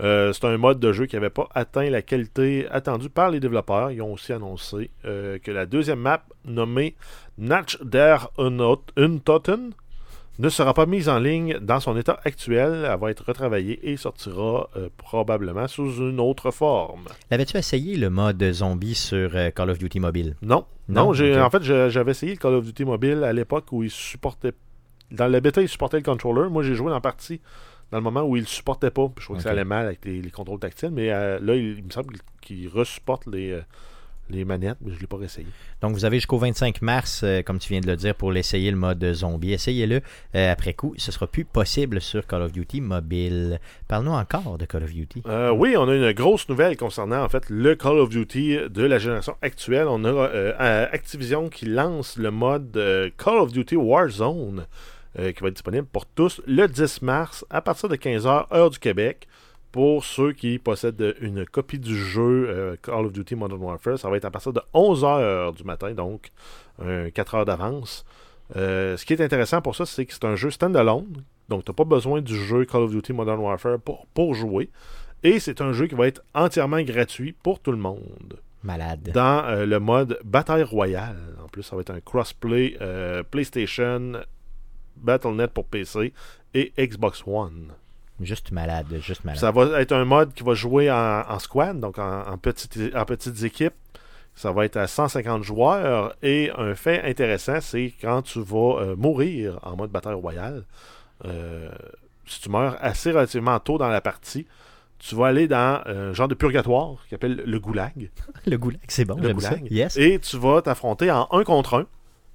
[0.00, 3.40] Euh, c'est un mode de jeu qui n'avait pas atteint la qualité attendue par les
[3.40, 3.90] développeurs.
[3.90, 6.94] Ils ont aussi annoncé euh, que la deuxième map, nommée
[7.36, 8.28] Natch der
[8.96, 9.70] Untoten,
[10.38, 12.86] ne sera pas mise en ligne dans son état actuel.
[12.90, 17.06] Elle va être retravaillée et sortira euh, probablement sous une autre forme.
[17.30, 20.36] L'avais-tu essayé le mode zombie sur euh, Call of Duty Mobile?
[20.42, 20.64] Non.
[20.88, 24.52] Non, en fait, j'avais essayé le Call of Duty Mobile à l'époque où il supportait.
[25.10, 26.48] Dans la bêta, il supportait le controller.
[26.48, 27.40] Moi, j'ai joué la partie
[27.90, 29.10] dans le moment où il le supportait pas.
[29.18, 31.78] Je trouvais que ça allait mal avec les, les contrôles tactiles, mais euh, là, il,
[31.78, 33.58] il me semble qu'il resupporte les,
[34.30, 35.46] les manettes, mais je ne l'ai pas réessayé.
[35.80, 38.70] Donc vous avez jusqu'au 25 mars, euh, comme tu viens de le dire, pour l'essayer
[38.70, 39.52] le mode zombie.
[39.52, 40.00] Essayez-le
[40.34, 40.94] euh, après coup.
[40.96, 43.60] Ce sera plus possible sur Call of Duty Mobile.
[43.86, 45.22] Parle-nous encore de Call of Duty.
[45.26, 48.82] Euh, oui, on a une grosse nouvelle concernant en fait le Call of Duty de
[48.82, 49.86] la génération actuelle.
[49.88, 52.72] On a Activision qui lance le mode
[53.16, 54.66] Call of Duty Warzone
[55.16, 58.78] qui va être disponible pour tous le 10 mars à partir de 15h heure du
[58.78, 59.26] Québec.
[59.72, 64.08] Pour ceux qui possèdent une copie du jeu euh, Call of Duty Modern Warfare, ça
[64.08, 66.30] va être à partir de 11h du matin, donc
[66.80, 68.04] 4 heures d'avance.
[68.56, 71.70] Euh, ce qui est intéressant pour ça, c'est que c'est un jeu standalone, donc tu
[71.70, 74.70] n'as pas besoin du jeu Call of Duty Modern Warfare pour, pour jouer.
[75.22, 78.38] Et c'est un jeu qui va être entièrement gratuit pour tout le monde.
[78.62, 79.10] Malade.
[79.12, 81.34] Dans euh, le mode Bataille Royale.
[81.42, 84.12] En plus, ça va être un crossplay euh, PlayStation,
[84.96, 86.12] Battle.net pour PC
[86.54, 87.72] et Xbox One.
[88.20, 89.40] Juste malade, juste malade.
[89.40, 92.78] Ça va être un mode qui va jouer en, en squad, donc en, en petites,
[92.94, 93.74] en petites équipes.
[94.34, 96.14] Ça va être à 150 joueurs.
[96.22, 100.64] Et un fait intéressant, c'est quand tu vas euh, mourir en mode bataille royale,
[101.24, 101.70] euh,
[102.26, 104.46] si tu meurs assez relativement tôt dans la partie,
[104.98, 108.10] tu vas aller dans un genre de purgatoire qui s'appelle le goulag.
[108.46, 109.32] Le goulag, c'est bon, Le ça.
[109.54, 109.70] goulag.
[109.70, 109.96] Yes.
[109.96, 111.86] Et tu vas t'affronter en 1 contre 1.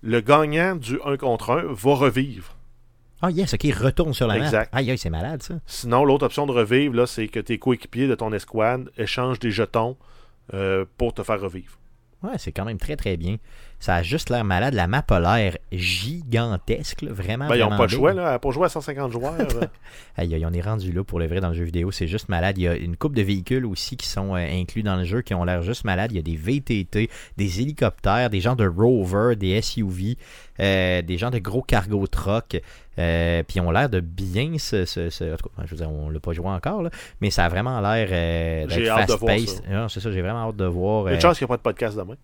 [0.02, 2.56] Le gagnant du 1 contre 1 va revivre.
[3.26, 4.44] Ah yes, ok, retourne sur la map.
[4.44, 4.70] Exact.
[4.74, 5.56] Aïe, aïe, c'est malade ça.
[5.66, 9.50] Sinon, l'autre option de revivre, là, c'est que tes coéquipiers de ton escouade échangent des
[9.50, 9.96] jetons
[10.54, 11.80] euh, pour te faire revivre.
[12.22, 13.38] Ouais, c'est quand même très très bien.
[13.84, 14.74] Ça a juste l'air malade.
[14.76, 17.50] La map a l'air gigantesque, là, vraiment.
[17.50, 18.40] Ben, ils n'ont pas le choix, là.
[18.40, 19.34] Pour jouer à 150 joueurs,
[20.18, 21.92] Aïe, aïe, on est rendu là pour le vrai dans le jeu vidéo.
[21.92, 22.58] C'est juste malade.
[22.58, 25.22] Il y a une coupe de véhicules aussi qui sont euh, inclus dans le jeu
[25.22, 26.14] qui ont l'air juste malades.
[26.14, 30.18] Il y a des VTT, des hélicoptères, des gens de rover, des SUV,
[30.62, 32.62] euh, des gens de gros cargo truck.
[33.00, 34.84] Euh, puis ils ont l'air de bien se-
[35.34, 37.50] en tout cas, je veux dire, on l'a pas joué encore, là, mais ça a
[37.50, 39.64] vraiment l'air euh, J'ai d'être hâte de voir fast-paced.
[39.70, 41.08] Non, C'est ça, j'ai vraiment hâte de voir.
[41.10, 42.16] une euh, chance qu'il n'y a pas de podcast demain.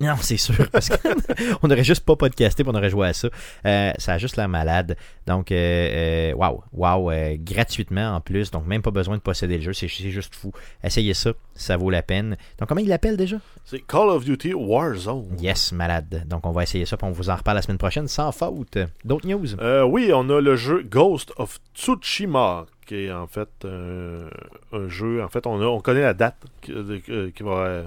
[0.00, 3.28] Non, c'est sûr, parce qu'on n'aurait juste pas podcasté, on aurait joué à ça.
[3.66, 4.96] Euh, ça a juste l'air malade.
[5.26, 9.56] Donc, euh, euh, wow, wow, euh, gratuitement en plus, donc même pas besoin de posséder
[9.56, 10.52] le jeu, c'est juste fou.
[10.84, 12.36] Essayez ça, ça vaut la peine.
[12.60, 13.38] Donc, comment il l'appelle déjà?
[13.64, 15.36] C'est Call of Duty Warzone.
[15.40, 16.22] Yes, malade.
[16.26, 18.78] Donc, on va essayer ça, puis on vous en reparle la semaine prochaine sans faute.
[19.04, 19.60] D'autres news?
[19.60, 25.24] Euh, oui, on a le jeu Ghost of Tsushima, qui est en fait un jeu.
[25.24, 26.72] En fait, on, a, on connaît la date qui,
[27.34, 27.82] qui va,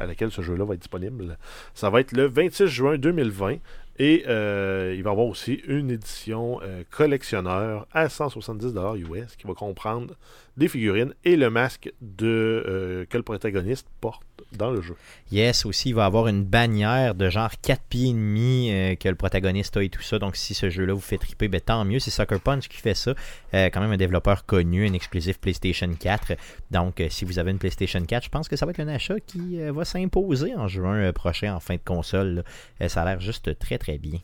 [0.00, 1.38] à laquelle ce jeu-là va être disponible.
[1.74, 3.58] Ça va être le 26 juin 2020.
[3.98, 9.46] Et euh, il va y avoir aussi une édition euh, collectionneur à 170$ US qui
[9.46, 10.14] va comprendre
[10.56, 14.96] des figurines et le masque de, euh, que le protagoniste porte dans le jeu.
[15.30, 19.08] Yes, aussi, il va avoir une bannière de genre 4 pieds et demi euh, que
[19.08, 20.18] le protagoniste a et tout ça.
[20.18, 21.98] Donc, si ce jeu-là vous fait triper, ben, tant mieux.
[21.98, 23.14] C'est Sucker Punch qui fait ça.
[23.54, 26.32] Euh, quand même un développeur connu, un exclusif PlayStation 4.
[26.70, 29.20] Donc, si vous avez une PlayStation 4, je pense que ça va être un achat
[29.20, 32.44] qui va s'imposer en juin prochain en fin de console.
[32.88, 34.20] ça a l'air juste très, très bien.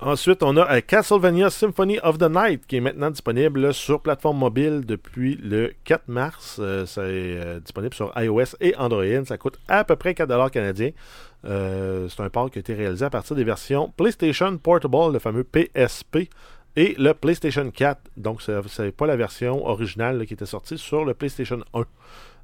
[0.00, 4.38] Ensuite, on a euh, Castlevania Symphony of the Night qui est maintenant disponible sur plateforme
[4.38, 6.56] mobile depuis le 4 mars.
[6.58, 9.24] Euh, c'est euh, disponible sur iOS et Android.
[9.24, 10.90] Ça coûte à peu près 4$ canadiens.
[11.44, 15.18] Euh, c'est un port qui a été réalisé à partir des versions PlayStation Portable, le
[15.18, 16.28] fameux PSP,
[16.76, 18.00] et le PlayStation 4.
[18.16, 21.84] Donc, ce n'est pas la version originale qui était sortie sur le PlayStation 1.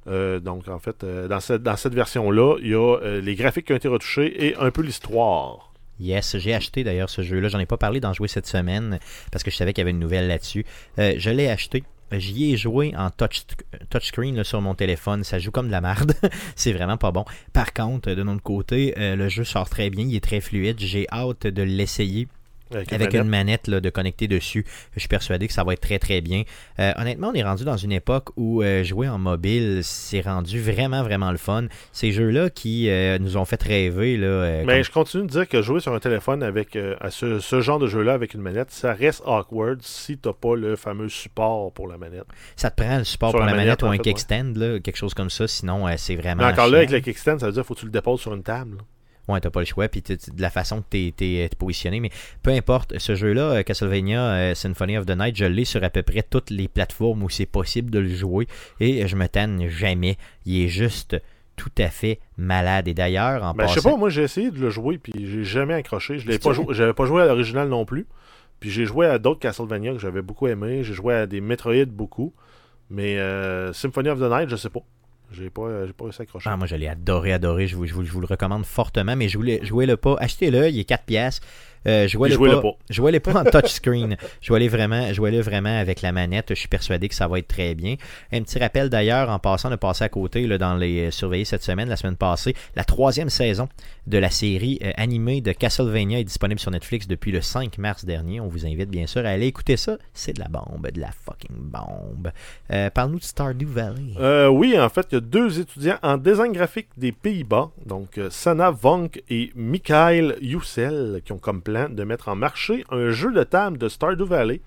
[0.07, 3.35] Euh, donc, en fait, euh, dans cette, dans cette version-là, il y a euh, les
[3.35, 5.70] graphiques qui ont été retouchés et un peu l'histoire.
[6.01, 7.47] Yes, j'ai acheté d'ailleurs ce jeu-là.
[7.47, 8.99] J'en ai pas parlé d'en jouer cette semaine
[9.31, 10.65] parce que je savais qu'il y avait une nouvelle là-dessus.
[10.97, 11.83] Euh, je l'ai acheté.
[12.11, 13.43] J'y ai joué en touch,
[13.89, 15.23] touchscreen sur mon téléphone.
[15.23, 16.13] Ça joue comme de la merde.
[16.55, 17.23] c'est vraiment pas bon.
[17.53, 20.05] Par contre, de notre côté, euh, le jeu sort très bien.
[20.05, 20.79] Il est très fluide.
[20.79, 22.27] J'ai hâte de l'essayer.
[22.73, 24.65] Avec, Avec une manette là, de connecter dessus,
[24.95, 26.43] je suis persuadé que ça va être très très bien.
[26.79, 30.59] Euh, honnêtement, on est rendu dans une époque où euh, jouer en mobile, c'est rendu
[30.61, 31.65] vraiment vraiment le fun.
[31.91, 34.17] Ces jeux-là qui euh, nous ont fait rêver.
[34.17, 37.39] Là, Mais comme- je continue de dire que jouer sur un téléphone avec à ce,
[37.39, 41.09] ce genre de jeu-là avec une manette, ça reste awkward si t'as pas le fameux
[41.09, 42.25] support pour la manette.
[42.55, 44.79] ça te prend le support Sur pour la manette, manette, ou un fait, kickstand, là,
[44.79, 45.47] quelque chose comme ça.
[45.47, 46.43] Sinon, c'est vraiment.
[46.43, 48.21] Mais encore là, avec le kickstand, ça veut dire qu'il faut que tu le déposes
[48.21, 48.77] sur une table.
[48.77, 48.83] là.
[49.31, 52.09] Ouais, t'as pas le choix, puis de la façon que t'es t'es positionné, mais
[52.43, 55.89] peu importe, ce jeu-là, euh, Castlevania euh, Symphony of the Night, je l'ai sur à
[55.89, 58.47] peu près toutes les plateformes où c'est possible de le jouer,
[58.79, 60.17] et je me tanne jamais.
[60.45, 61.17] Il est juste
[61.55, 62.87] tout à fait malade.
[62.87, 65.43] Et d'ailleurs, en Ben, je sais pas, moi j'ai essayé de le jouer puis j'ai
[65.43, 66.17] jamais accroché.
[66.17, 66.63] Je l'ai C'est pas vrai?
[66.63, 68.07] joué, j'avais pas joué à l'original non plus.
[68.59, 70.83] Puis j'ai joué à d'autres Castlevania que j'avais beaucoup aimé.
[70.83, 72.33] J'ai joué à des Metroid beaucoup.
[72.89, 74.81] Mais euh, Symphony of the Night, je sais pas.
[75.31, 76.49] J'ai pas, euh, j'ai pas réussi à accrocher.
[76.51, 77.67] Ah, moi, je l'ai adoré, adoré.
[77.67, 80.15] Je vous, je vous- je vous le recommande fortement, mais jouez-le jouez-le pas.
[80.19, 81.45] Achetez-le, il est 4 piastres.
[81.87, 82.77] Euh, jouez-le jouez-le pas, pas.
[82.89, 84.15] jouez-le pas en touchscreen.
[84.41, 86.47] jouez-le vraiment, jouez-le vraiment avec la manette.
[86.49, 87.95] Je suis persuadé que ça va être très bien.
[88.31, 91.45] Un petit rappel d'ailleurs, en passant de passer à côté là, dans les euh, surveillés
[91.45, 93.67] cette semaine, la semaine passée, la troisième saison
[94.07, 98.05] de la série euh, animée de Castlevania est disponible sur Netflix depuis le 5 mars
[98.05, 98.39] dernier.
[98.39, 99.97] On vous invite bien sûr à aller écouter ça.
[100.13, 102.31] C'est de la bombe, de la fucking bombe.
[102.71, 104.47] Euh, Parle-nous de Stardew Valley.
[104.49, 108.69] Oui, en fait, il y a deux étudiants en design graphique des Pays-Bas, donc Sana
[108.71, 113.77] Vonk et Michael Youssel, qui ont comme de mettre en marché un jeu de table
[113.77, 114.61] de Stardew Valley.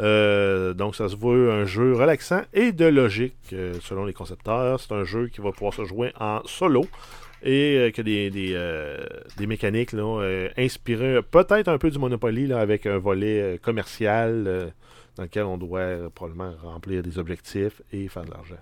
[0.00, 4.80] Euh, donc, ça se veut un jeu relaxant et de logique, euh, selon les concepteurs.
[4.80, 6.86] C'est un jeu qui va pouvoir se jouer en solo
[7.42, 9.04] et euh, qui a des, des, euh,
[9.36, 14.72] des mécaniques là, inspirées peut-être un peu du Monopoly là, avec un volet commercial
[15.16, 18.56] dans lequel on doit probablement remplir des objectifs et faire de l'argent.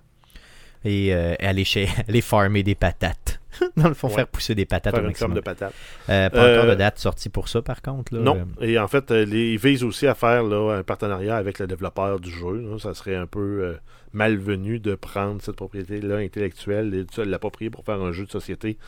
[0.85, 3.41] Et euh, aller, chez, aller farmer des patates.
[3.77, 4.15] Dans le fond, Ouais.
[4.15, 5.35] faire pousser des patates Faire au une maximum.
[5.35, 5.75] de patates.
[6.09, 8.15] Euh, pas Euh, encore de date sortie pour ça, par contre.
[8.15, 8.21] Là.
[8.21, 8.47] Non.
[8.61, 11.67] Et en fait, euh, les- ils visent aussi à faire là, un partenariat avec le
[11.67, 12.53] développeur du jeu.
[12.61, 12.79] là.
[12.79, 13.75] Ça serait un peu euh,
[14.13, 18.79] malvenu de prendre cette propriété-là intellectuelle et de l'approprier pour faire un jeu de société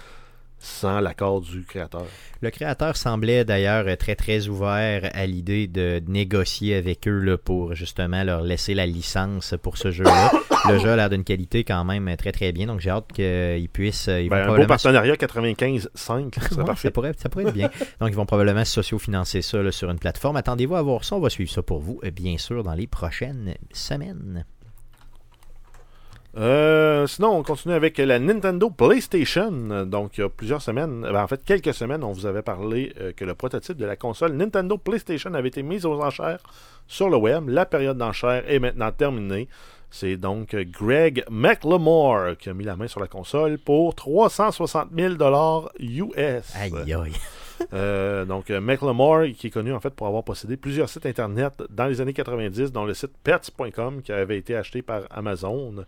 [0.64, 2.06] sans l'accord du créateur.
[2.40, 7.74] Le créateur semblait d'ailleurs très très ouvert à l'idée de négocier avec eux là, pour
[7.74, 10.30] justement leur laisser la licence pour ce jeu-là.
[10.68, 13.68] le jeu a l'air d'une qualité quand même très très bien, donc j'ai hâte qu'ils
[13.68, 14.08] puissent.
[14.08, 17.70] Ils Ben, un beau partenariat 95-5, ça Ouais, pourrait, ça pourrait être bien.
[18.00, 20.36] Donc, ils vont probablement socio-financer ça là, sur une plateforme.
[20.36, 21.16] Attendez-vous à voir ça.
[21.16, 24.44] On va suivre ça pour vous, bien sûr, dans les prochaines semaines.
[26.36, 29.84] Euh, sinon, on continue avec la Nintendo PlayStation.
[29.86, 32.92] Donc, il y a plusieurs semaines, ben, en fait, quelques semaines, on vous avait parlé
[33.00, 36.40] euh, que le prototype de la console Nintendo PlayStation avait été mis aux enchères
[36.88, 37.48] sur le web.
[37.48, 39.48] La période d'enchères est maintenant terminée.
[39.90, 45.14] C'est donc Greg McLemore qui a mis la main sur la console pour 360 000
[45.78, 46.56] US.
[46.56, 47.12] Aïe, aïe.
[47.74, 51.62] Euh, donc, euh, McLemore, qui est connu en fait pour avoir possédé plusieurs sites internet
[51.70, 55.84] dans les années 90, dont le site pets.com qui avait été acheté par Amazon.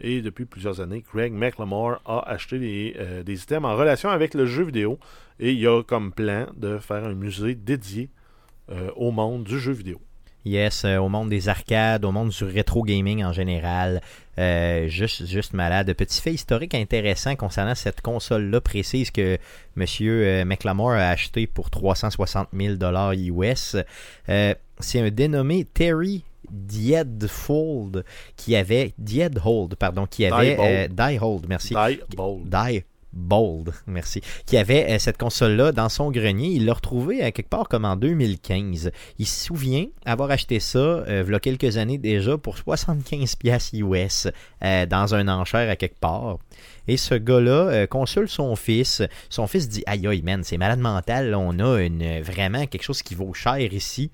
[0.00, 4.34] Et depuis plusieurs années, Greg McLemore a acheté des, euh, des items en relation avec
[4.34, 4.98] le jeu vidéo.
[5.38, 8.10] Et il a comme plan de faire un musée dédié
[8.94, 10.00] au monde du jeu vidéo.
[10.44, 14.00] Yes, euh, au monde des arcades, au monde du rétro gaming en général.
[14.38, 15.92] Euh, juste, juste malade.
[15.92, 19.36] Petit fait historique intéressant concernant cette console-là précise que
[19.76, 20.46] M.
[20.46, 22.76] McLemore a acheté pour 360 000
[23.42, 23.76] US.
[24.30, 28.04] Euh, C'est un dénommé Terry Diedfold
[28.36, 31.74] qui avait Diedhold, pardon, qui avait euh, Diehold, merci.
[31.74, 32.48] Die Bold.
[32.48, 32.82] Die
[33.12, 36.48] Bold, merci, qui avait euh, cette console-là dans son grenier.
[36.48, 38.90] Il l'a retrouvée à quelque part comme en 2015.
[39.18, 43.34] Il se souvient avoir acheté ça, euh, il y a quelques années déjà, pour 75
[43.36, 44.28] pièces US
[44.64, 46.38] euh, dans un enchère à quelque part.
[46.90, 49.00] Et ce gars-là euh, consulte son fils.
[49.28, 51.36] Son fils dit Aïe aïe, man, c'est malade mental.
[51.36, 54.10] on a une, vraiment quelque chose qui vaut cher ici.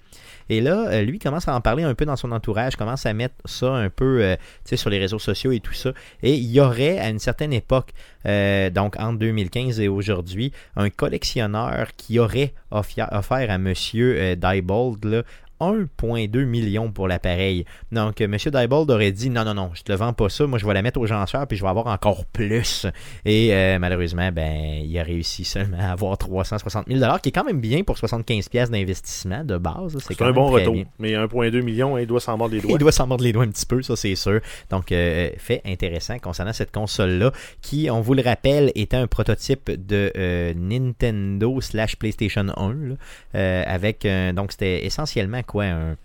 [0.48, 3.14] Et là, euh, lui commence à en parler un peu dans son entourage, commence à
[3.14, 4.36] mettre ça un peu euh,
[4.74, 5.92] sur les réseaux sociaux et tout ça.
[6.22, 7.90] Et il y aurait à une certaine époque,
[8.26, 15.22] euh, donc entre 2015 et aujourd'hui, un collectionneur qui aurait offert à euh, Diebold là,
[15.60, 17.64] 1,2 million pour l'appareil.
[17.92, 18.36] Donc, M.
[18.36, 20.74] Diebold aurait dit non, non, non, je te le vends pas ça, moi je vais
[20.74, 22.86] la mettre aux genceurs puis je vais avoir encore plus.
[23.24, 27.44] Et euh, malheureusement, ben, il a réussi seulement à avoir 360 000 qui est quand
[27.44, 29.96] même bien pour 75 pièces d'investissement de base.
[30.00, 30.74] C'est un bon retour.
[30.74, 30.84] bien.
[30.98, 32.72] Mais 1,2 million, il doit s'en mordre les doigts.
[32.72, 34.40] Il doit s'en mordre les doigts un petit peu, ça c'est sûr.
[34.70, 37.32] Donc, euh, fait intéressant concernant cette console-là,
[37.62, 42.94] qui, on vous le rappelle, était un prototype de euh, Nintendo slash PlayStation 1, là,
[43.34, 45.96] euh, avec, euh, donc c'était essentiellement quoi, un,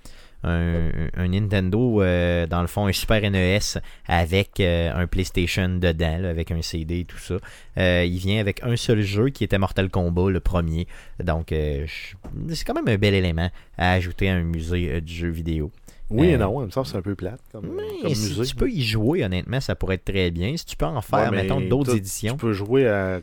[0.43, 3.59] un, un Nintendo, euh, dans le fond, un Super NES
[4.07, 7.35] avec euh, un PlayStation dedans, là, avec un CD et tout ça.
[7.77, 10.87] Euh, il vient avec un seul jeu qui était Mortal Kombat, le premier.
[11.23, 15.71] Donc, c'est quand même un bel élément à ajouter à un musée du jeu vidéo.
[16.09, 18.29] Oui et non, il me semble que c'est un peu plate comme, Mais comme si
[18.39, 18.43] musée.
[18.49, 20.57] tu peux y jouer, honnêtement, ça pourrait être très bien.
[20.57, 22.33] Si tu peux en faire, Ouais, mettons, d'autres éditions.
[22.33, 23.21] Tu peux jouer à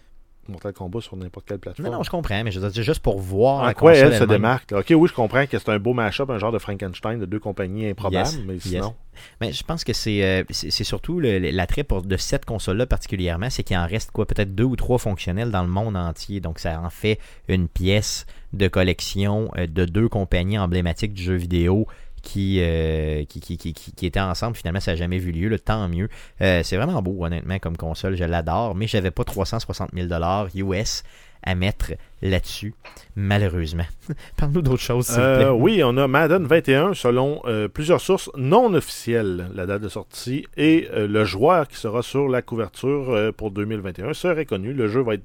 [0.49, 1.89] Mortal Kombat sur n'importe quelle plateforme.
[1.91, 3.63] Non, non, je comprends, mais je veux dire, juste pour voir.
[3.63, 4.79] En la quoi elle se démarque là?
[4.79, 7.39] Ok, oui, je comprends que c'est un beau mash-up, un genre de Frankenstein de deux
[7.39, 8.63] compagnies improbables, Yes, mais yes.
[8.63, 8.95] sinon.
[9.41, 13.87] Mais je pense que c'est euh, surtout l'attrait de cette console-là particulièrement, c'est qu'il en
[13.87, 16.41] reste quoi, peut-être deux ou trois fonctionnels dans le monde entier.
[16.41, 17.19] Donc ça en fait
[17.49, 21.87] une pièce de collection euh, de deux compagnies emblématiques du jeu vidéo
[22.23, 24.57] qui, euh, qui, qui, qui, qui- qui étaient ensemble.
[24.57, 25.49] Finalement, ça n'a jamais vu lieu.
[25.49, 26.09] là, tant mieux.
[26.41, 28.17] Euh, c'est vraiment beau, honnêtement, comme console.
[28.17, 30.09] Je l'adore, mais j'avais pas 360 000
[30.55, 31.03] US
[31.45, 32.75] à mettre là-dessus,
[33.15, 33.85] malheureusement.
[34.37, 35.45] Parle-nous d'autre chose, s'il vous plaît.
[35.45, 39.89] Euh, oui, on a Madden 21 selon euh, plusieurs sources non officielles, la date de
[39.89, 44.73] sortie, et euh, le joueur qui sera sur la couverture euh, pour 2021 serait connu.
[44.73, 45.25] Le jeu va être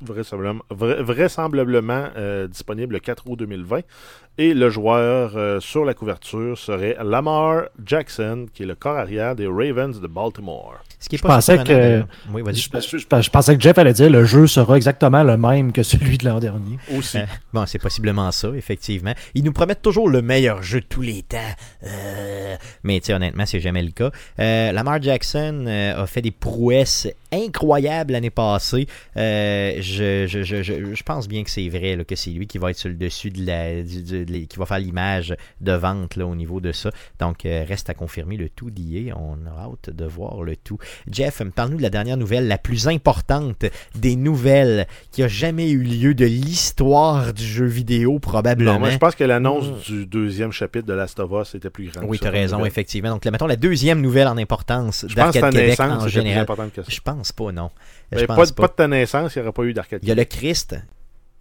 [0.00, 3.80] vraisemblablement, vra- vraisemblablement euh, disponible le 4 août 2020.
[4.40, 9.34] Et le joueur euh, sur la couverture serait Lamar Jackson, qui est le corps arrière
[9.34, 10.76] des Ravens de Baltimore.
[11.00, 12.02] Ce qui est je pas pensais que-.
[12.32, 12.42] Oui.
[12.46, 15.72] Je, je- je- je pensais que Jeff allait dire le jeu sera exactement le même
[15.72, 16.78] que celui de l'an dernier.
[16.96, 17.18] Aussi.
[17.18, 17.22] Euh,
[17.52, 19.12] Bon, c'est possiblement ça, effectivement.
[19.34, 21.38] Ils nous promettent toujours le meilleur jeu de tous les temps.
[21.84, 24.10] Euh, mais, tu sais, honnêtement, c'est jamais le cas.
[24.38, 28.86] Euh, Lamar Jackson euh, a fait des prouesses incroyables l'année passée.
[29.16, 32.46] Euh, je, je, je, je, je pense bien que c'est vrai, là, que c'est lui
[32.46, 33.82] qui va être sur le dessus de la.
[33.82, 36.90] du- du- qui va faire l'image de vente là, au niveau de ça.
[37.18, 39.16] Donc, euh, reste à confirmer le tout d'hier.
[39.20, 40.78] On a hâte de voir le tout.
[41.10, 43.64] Jeff, parle-nous de la dernière nouvelle, la plus importante
[43.94, 48.74] des nouvelles qui a jamais eu lieu de l'histoire du jeu vidéo, probablement.
[48.74, 49.80] Non, moi, je pense que l'annonce Mm.
[49.92, 52.04] du deuxième chapitre de Last of Us était plus grande.
[52.08, 52.70] oui, tu as raison, nouvelle.
[52.70, 53.10] effectivement.
[53.10, 55.98] Donc, là, mettons la deuxième nouvelle en importance Je pense que ta d'Arcade Québec naissance
[56.00, 56.42] en plus général.
[56.42, 56.88] importante que ça.
[56.90, 57.70] Je pense pas, non.
[58.12, 58.62] Je pense pas, de- pas.
[58.62, 60.00] pas de ta naissance, il n'y aurait pas eu d'arcade.
[60.02, 60.76] Il y a le Christ,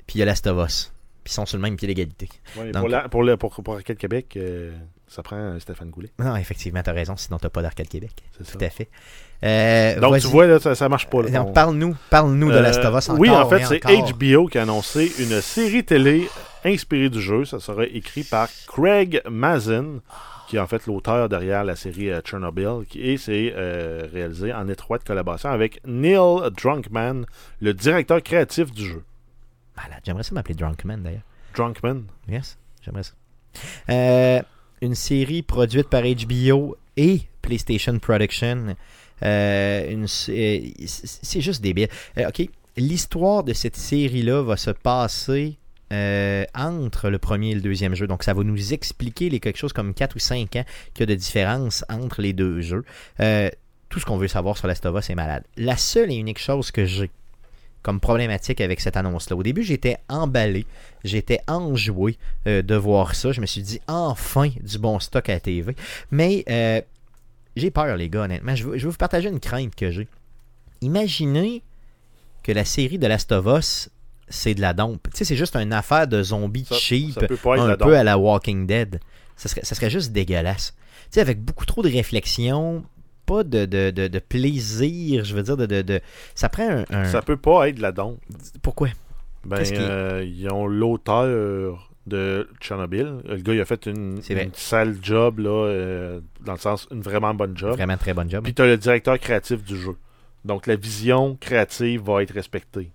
[0.05, 0.91] puis il y a Last of Us.
[1.27, 2.29] Puis ils sont sur le même pied d'égalité.
[2.57, 4.71] Ouais, pour, la- pour, le- pour, pour Arcade Québec, euh,
[5.09, 6.09] ça prend euh, Stéphane Goulet.
[6.19, 8.11] Non, effectivement, tu as raison, sinon tu pas d'Arcade Québec.
[8.41, 8.53] Ça.
[8.57, 8.87] Tout à fait.
[9.43, 11.21] Euh, Donc, tu vois, là, ça, ça marche pas.
[11.23, 11.43] là.
[11.43, 13.79] On- Parle-nous parle-nous de Euh, Last of Us encore Oui, en fait, c'est.
[14.13, 16.29] HBO qui a annoncé une série télé
[16.63, 17.43] inspirée du jeu.
[17.43, 19.99] Ça sera écrit par Craig Mazin,
[20.47, 24.53] qui est en fait l'auteur derrière la série euh, Chernobyl, qui- et c'est euh, réalisé
[24.53, 26.17] en étroite collaboration avec Neil
[26.55, 27.25] Drunkman,
[27.61, 29.03] le directeur créatif du jeu.
[29.77, 30.01] Malade.
[30.05, 31.21] J'aimerais ça m'appeler Drunkman, d'ailleurs.
[31.55, 33.13] Drunkman, Yes, j'aimerais ça.
[33.89, 34.41] Euh,
[34.81, 38.75] une série produite par HBO et PlayStation Production.
[39.23, 41.87] Euh, euh, c'est juste débile.
[42.17, 45.57] Euh, ok, l'histoire de cette série-là va se passer
[45.91, 48.07] euh, entre le premier et le deuxième jeu.
[48.07, 50.63] Donc, ça va nous expliquer les quelque chose comme 4 ou 5 ans
[50.93, 52.83] qu'il y a de différence entre les deux jeux.
[53.89, 55.43] Tout ce qu'on veut savoir sur Last of Us est malade.
[55.55, 57.09] La seule et unique chose que j'ai
[57.87, 59.37] comme problématique avec cette annonce-là.
[59.37, 60.65] Au début, j'étais emballé,
[61.05, 63.31] j'étais enjoué euh, de voir ça.
[63.31, 65.73] Je me suis dit, enfin, du bon stock à la TV.
[66.11, 66.81] Mais euh,
[67.55, 68.57] j'ai peur, les gars, honnêtement.
[68.57, 70.09] Je veux vous partager une crainte que j'ai.
[70.81, 71.63] Imaginez
[72.43, 73.89] que la série de Last of Us,
[74.27, 75.07] c'est de la dompe.
[75.11, 77.93] Tu sais, c'est juste une affaire de zombies ça, cheap, ça un peu dompe.
[77.93, 78.99] à la Walking Dead.
[79.37, 80.73] Ça serait, ça serait juste dégueulasse.
[81.03, 82.83] Tu sais, avec beaucoup trop de réflexion,
[83.27, 85.99] pas de, de, de, de plaisir, je veux dire, de...
[86.33, 86.85] Ça prend un...
[86.89, 88.19] un- ça peut pas être de la dompe.
[88.63, 88.87] Pourquoi?
[89.45, 93.17] Ben, euh, ils ont l'auteur de Chernobyl.
[93.25, 97.01] Le gars, il a fait une, une sale job, là, euh, dans le sens, une
[97.01, 97.71] vraiment bonne job.
[97.73, 98.43] Vraiment très bon job.
[98.43, 99.95] Puis tu as le directeur créatif du jeu.
[100.45, 102.91] Donc la vision créative va être respectée.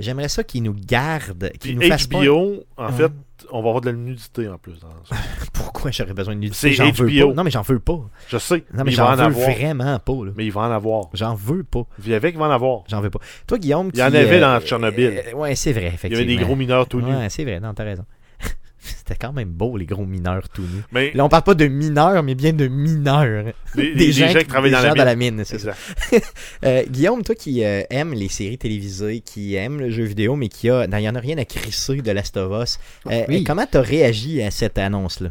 [0.00, 2.24] J'aimerais ça qu'ils nous gardent, qu'ils Puis nous fassent pas...
[2.24, 2.92] HBO, en Ouais.
[2.92, 3.12] fait,
[3.50, 4.78] on va avoir de la nudité en plus.
[4.80, 5.16] dans ça.
[5.52, 6.68] Pourquoi j'aurais besoin de nudité?
[6.68, 7.34] C'est J'en veux pas.
[7.34, 8.00] Non, mais j'en veux pas.
[8.28, 8.64] Je sais.
[8.72, 9.50] Non, mais j'en en veux avoir.
[9.50, 10.12] vraiment pas.
[10.24, 10.32] là.
[10.36, 11.04] Mais il va en avoir.
[11.14, 11.86] J'en veux pas.
[12.04, 12.80] Il va en avoir.
[12.88, 13.20] J'en veux pas.
[13.46, 15.22] Toi, Guillaume, Il y en avait euh, dans Tchernobyl.
[15.28, 16.16] euh, ouais, c'est vrai, Il y effectivement.
[16.24, 17.14] avait des gros mineurs tout nus.
[17.14, 18.04] Ouais, c'est vrai, non, t'as raison.
[18.98, 20.82] C'était quand même beau, les gros mineurs tout nus.
[20.92, 23.46] Mais Là, on parle pas de mineurs, mais bien de mineurs.
[23.74, 25.42] les, Des les gens, gens qui travaillent des dans la gens mine.
[25.44, 25.72] c'est ça.
[26.64, 30.48] Euh, Guillaume, toi qui euh, aimes les séries télévisées, qui aime le jeu vidéo, mais
[30.48, 32.78] qui a, il y en a rien à crisser de Last of Us,
[33.10, 33.44] euh, Oui.
[33.44, 35.30] comment t'as réagi à cette annonce-là?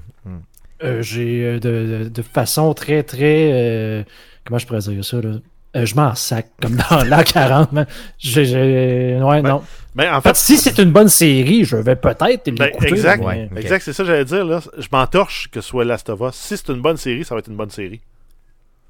[0.83, 3.51] Euh, J'ai euh, de, de- de façon très, très.
[3.53, 4.03] euh,
[4.45, 5.35] comment je pourrais dire ça, là?
[5.75, 7.71] Euh, je m'en sac, comme dans l'an 40.
[7.71, 7.87] man.
[8.19, 9.63] J'ai- j'ai- ouais, non.
[9.95, 12.87] Ben, en fait, si c'est une bonne série, je vais peut-être Ben, l'écouter.
[12.89, 13.23] exact.
[13.25, 14.45] mais- exact, c'est ça que j'allais dire.
[14.45, 14.59] Là.
[14.77, 16.35] Je m'entorche que ce soit Last of Us.
[16.35, 18.01] Si c'est une bonne série, ça va être une bonne série.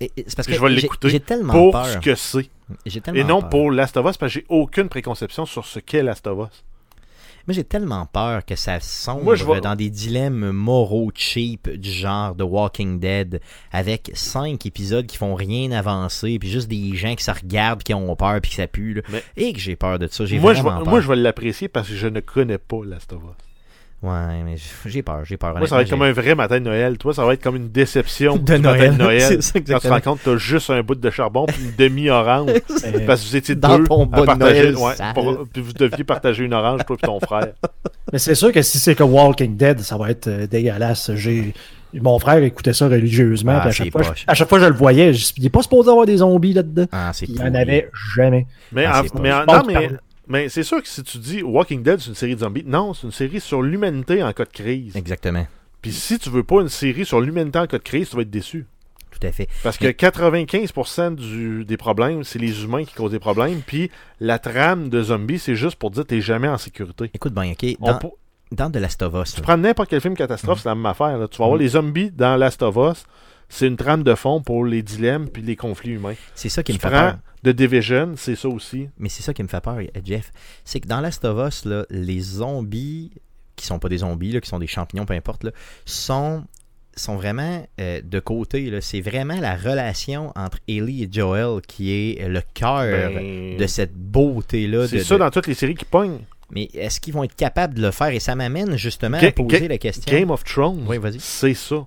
[0.02, 1.86] C'est parce Je que vais j'ai- l'écouter J'ai tellement Pour peur.
[1.86, 2.50] ce que c'est.
[2.86, 3.50] J'ai tellement Et non peur.
[3.50, 6.64] pour Last of Us, parce que j'ai aucune préconception sur ce qu'est Last of Us.
[7.46, 11.70] Moi, j'ai tellement peur que ça sombre Moi, je vais- dans des dilemmes moraux cheap
[11.70, 13.42] du genre de Walking Dead
[13.72, 17.94] avec cinq épisodes qui font rien avancer, puis juste des gens qui se regardent, qui
[17.94, 18.94] ont peur, puis qui ça pue.
[18.94, 19.02] là.
[19.10, 20.26] Mais- Et que j'ai peur de ça.
[20.26, 20.86] J'ai Moi je, peur.
[20.86, 23.53] moi, je vais l'apprécier parce que je ne connais pas Last of Us.
[24.04, 25.58] Ouais, mais j'ai peur, j'ai peur.
[25.58, 26.98] Moi, ça va être comme un vrai matin de Noël.
[26.98, 28.92] Toi, ça va être comme une déception De du matin Noël.
[28.94, 29.22] de Noël.
[29.30, 31.46] C'est ça, Quand tu te rends compte que tu as juste un bout de charbon
[31.46, 32.52] puis une demi-orange.
[32.84, 34.72] mais- parce que vous étiez Dans deux ton à partager.
[34.72, 37.54] Noël ouais, pour- puis vous deviez partager une orange, toi et ton frère.
[38.12, 41.12] Mais c'est sûr que si c'est comme Walking Dead, ça va être euh, dégueulasse.
[41.16, 41.54] J'ai
[41.94, 43.54] mon frère écoutait ça religieusement.
[43.56, 45.44] Ah, puis à, chaque fois, je, à chaque fois que je le voyais, je, il
[45.44, 46.88] n'est pas supposé avoir des zombies là-dedans.
[46.92, 48.48] Ah, c'est Il n'y en avait jamais.
[48.72, 49.90] Mais, Ah, en- mais non, mais,
[50.28, 52.64] mais c'est sûr que si tu dis Walking Dead, c'est une série de zombies.
[52.66, 54.96] Non, c'est une série sur l'humanité en cas de crise.
[54.96, 55.46] Exactement.
[55.82, 58.22] Puis si tu veux pas une série sur l'humanité en cas de crise, tu vas
[58.22, 58.66] être déçu.
[59.12, 59.48] Tout à fait.
[59.62, 63.62] Parce que 95% du, des problèmes, c'est les humains qui causent des problèmes.
[63.66, 67.12] Puis la trame de zombies, c'est juste pour dire que t'es jamais en sécurité.
[67.14, 67.78] Écoute bien, ok.
[67.80, 68.18] Dans, pour-
[68.52, 70.86] dans The Last of Us, Tu là, prends n'importe quel film catastrophe, c'est la même
[70.86, 71.18] affaire.
[71.18, 71.28] là.
[71.28, 73.06] Tu vas voir les zombies dans Last of Us,
[73.54, 76.16] c'est une trame de fond pour les dilemmes puis les conflits humains.
[76.36, 77.18] c'est ça qui Tu me fait peur.
[77.44, 78.90] The Division, c'est ça aussi.
[78.98, 80.32] Mais c'est ça qui me fait peur, Jeff.
[80.66, 83.12] C'est que dans Last of Us, là, les zombies,
[83.56, 85.52] qui sont pas des zombies, là, qui sont des champignons, peu importe, là,
[85.86, 86.44] sont,
[86.96, 88.76] sont vraiment euh, de côté.
[88.82, 93.94] C'est vraiment la relation entre Ellie et Joel qui est le cœur Ben, de cette
[93.94, 94.88] beauté-là.
[94.88, 96.20] c'est de- ça de- dans toutes les séries qui pognent.
[96.52, 98.10] Mais est-ce qu'ils vont être capables de le faire?
[98.10, 100.12] Et ça m'amène justement Ga- à poser ga- la question.
[100.12, 101.86] Game of Thrones, Oui, c'est ça.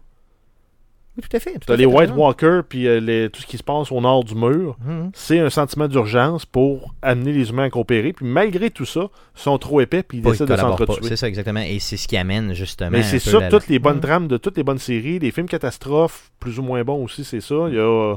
[1.17, 1.53] Oui, tout à fait.
[1.55, 2.11] tout T'as à les fait, White.
[2.15, 4.77] Walkers puis euh, les- tout ce qui se passe au nord du mur.
[4.85, 5.11] Mhm.
[5.15, 8.13] C'est un sentiment d'urgence pour amener les humains à coopérer.
[8.13, 10.77] Puis malgré tout ça, ils sont trop épais puis ils Pas, ils décident de collaborent
[10.77, 10.87] pas.
[10.87, 11.09] s'entretuer.
[11.09, 11.61] C'est ça, exactement.
[11.61, 12.91] Et c'est ce qui amène justement.
[12.91, 14.01] Mais c'est ça, la- toutes les bonnes Mhm.
[14.03, 17.41] trames de toutes les bonnes séries, les films catastrophes, plus ou moins bons aussi, c'est
[17.41, 17.55] ça.
[17.69, 18.17] Il y a,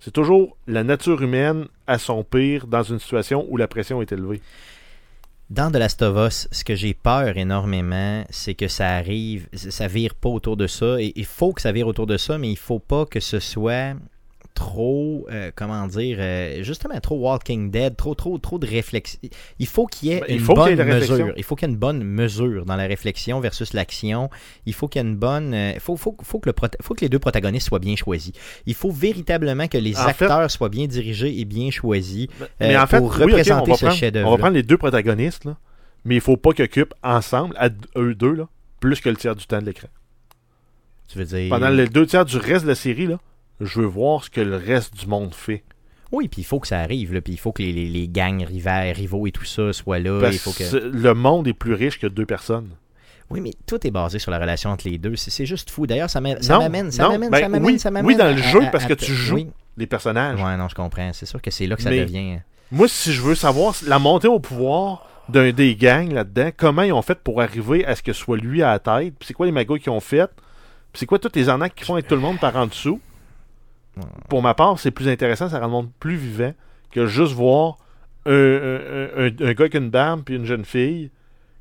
[0.00, 4.10] c'est toujours la nature humaine à son pire dans une situation où la pression est
[4.10, 4.40] élevée.
[5.50, 9.88] Dans The Last of Us, ce que j'ai peur énormément, c'est que ça arrive, ça
[9.88, 11.02] vire pas autour de ça.
[11.02, 13.40] Et il faut que ça vire autour de ça, mais il faut pas que ce
[13.40, 13.96] soit
[14.60, 19.18] trop, euh, comment dire, euh, justement trop Walking Dead, trop, trop, trop de réflexion.
[19.58, 21.32] Il faut qu'il y ait Ben, une ait bonne mesure.
[21.38, 24.28] Il faut qu'il y ait une bonne mesure dans la réflexion versus l'action.
[24.66, 25.54] Il faut qu'il y ait une bonne.
[25.54, 28.32] euh, Il faut, faut, faut, que le faut que les deux protagonistes soient bien choisis.
[28.66, 32.26] Il faut véritablement que les En fait- acteurs soient bien dirigés et bien choisis.
[32.60, 34.28] Mais Euh, en fait, pour oui, on, représenter va ce chef-d'œuvre.
[34.28, 35.56] on va prendre les deux protagonistes, là,
[36.04, 38.46] mais il faut pas qu'ils occupent ensemble, à eux deux, là,
[38.78, 39.88] plus que le tiers du temps de l'écran.
[41.08, 41.48] Tu veux dire.
[41.48, 43.18] Pendant les deux tiers du reste de la série, là,
[43.60, 45.64] je veux voir ce que le reste du monde fait.
[46.12, 48.08] Oui, puis il faut que ça arrive, là, puis il faut que les, les, les
[48.08, 50.20] gangs rivaux, rivaux et tout ça soient là.
[50.20, 50.76] Parce il faut que...
[50.76, 52.70] le monde est plus riche que deux personnes.
[53.30, 55.14] Oui, mais tout est basé sur la relation entre les deux.
[55.14, 55.86] C'est juste fou.
[55.86, 58.08] D'ailleurs, ça m'amène, ça m'amène, ben ça m'amène, oui, ça m'amène.
[58.08, 59.36] oui, dans le à- jeu, à- parce à- que tu joues.
[59.36, 59.48] Oui.
[59.76, 60.42] Les personnages.
[60.42, 61.12] Ouais, non, je comprends.
[61.12, 62.38] C'est sûr que c'est là que ça Mais- devient.
[62.72, 66.92] Moi, si je veux savoir la montée au pouvoir d'un des gangs là-dedans, comment ils
[66.92, 69.46] ont fait pour arriver à ce que soit lui à la tête, puis c'est quoi
[69.46, 70.28] les magouilles qu'ils ont fait,
[70.92, 73.00] puis c'est quoi toutes les arnaques qu'ils font avec tout le monde par en dessous?
[74.28, 76.52] Pour ma part, c'est plus intéressant, ça rend le monde plus vivant
[76.90, 77.78] que juste voir
[78.26, 81.10] un, un- un- un gars avec une dame puis une jeune fille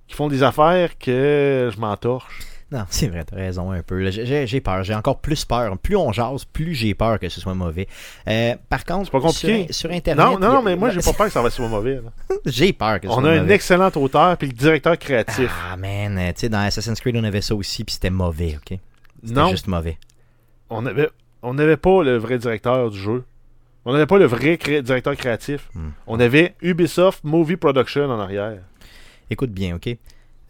[0.07, 2.39] qui font des affaires que je m'entorche.
[2.71, 4.11] Non, c'est vrai, t'as raison un peu.
[4.11, 4.83] J'ai- peur.
[4.83, 5.75] J'ai encore plus peur.
[5.79, 7.87] Plus on jase, plus j'ai peur que ce soit mauvais.
[8.27, 9.65] Euh, par contre, C'est pas compliqué.
[9.71, 10.23] Sur, sur Internet.
[10.25, 11.99] Non, non, non, mais moi, j'ai pas peur que ça va être mauvais.
[12.45, 13.55] J'ai peur que ce On soit a un mauvais.
[13.55, 15.51] excellent auteur puis le directeur créatif.
[15.71, 16.17] Ah, man.
[16.19, 18.77] euh, Tu sais, dans Assassin's Creed, on avait ça aussi, puis c'était mauvais, ok?
[19.23, 19.97] C'était non, juste mauvais.
[20.69, 21.09] on avait
[21.43, 23.23] on n'avait pas le vrai directeur du jeu.
[23.85, 25.69] On n'avait pas le vrai cré- directeur créatif.
[25.73, 25.89] Hmm.
[26.07, 28.59] On avait Ubisoft Movie Production en arrière.
[29.29, 29.95] Écoute bien, ok?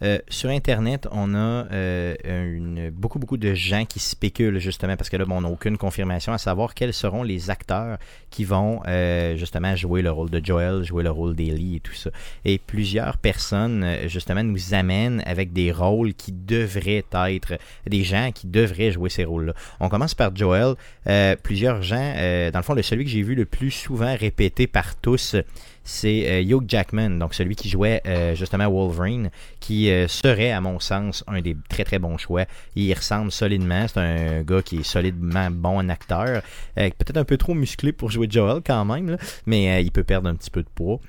[0.02, 5.16] Euh, sur Internet, on a euh, beaucoup, beaucoup de gens qui spéculent justement, parce que
[5.16, 7.98] là, bon, on n'a aucune confirmation à savoir quels seront les acteurs
[8.30, 11.94] qui vont euh, justement jouer le rôle de Joel, jouer le rôle d'Ellie et tout
[11.94, 12.10] ça.
[12.44, 18.46] Et plusieurs personnes, justement, nous amènent avec des rôles qui devraient être des gens qui
[18.46, 19.52] devraient jouer ces rôles-là.
[19.80, 20.74] On commence par Joel.
[21.42, 22.14] Plusieurs gens,
[22.52, 25.36] dans le fond, le celui que j'ai vu le plus souvent répété par tous,
[25.84, 30.60] c'est euh, Hugh Jackman, donc celui qui jouait euh, justement Wolverine, qui euh, serait, à
[30.60, 32.44] mon sens, un des très très bons choix.
[32.76, 33.86] Il ressemble solidement.
[33.88, 36.42] C'est un gars qui est solidement bon en acteur.
[36.74, 39.16] Peut-être un peu trop musclé pour jouer Joel quand même,
[39.46, 41.00] mais il peut perdre un petit peu de poids.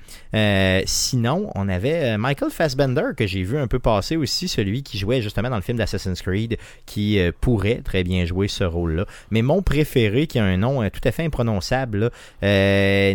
[0.86, 5.22] Sinon, on avait Michael Fassbender que j'ai vu un peu passer aussi, celui qui jouait
[5.22, 9.06] justement dans le film d'Assassin's Creed, qui pourrait très bien jouer ce rôle-là.
[9.30, 12.10] Mais mon préféré, qui a un nom tout à fait imprononçable, là,
[12.42, 13.14] euh.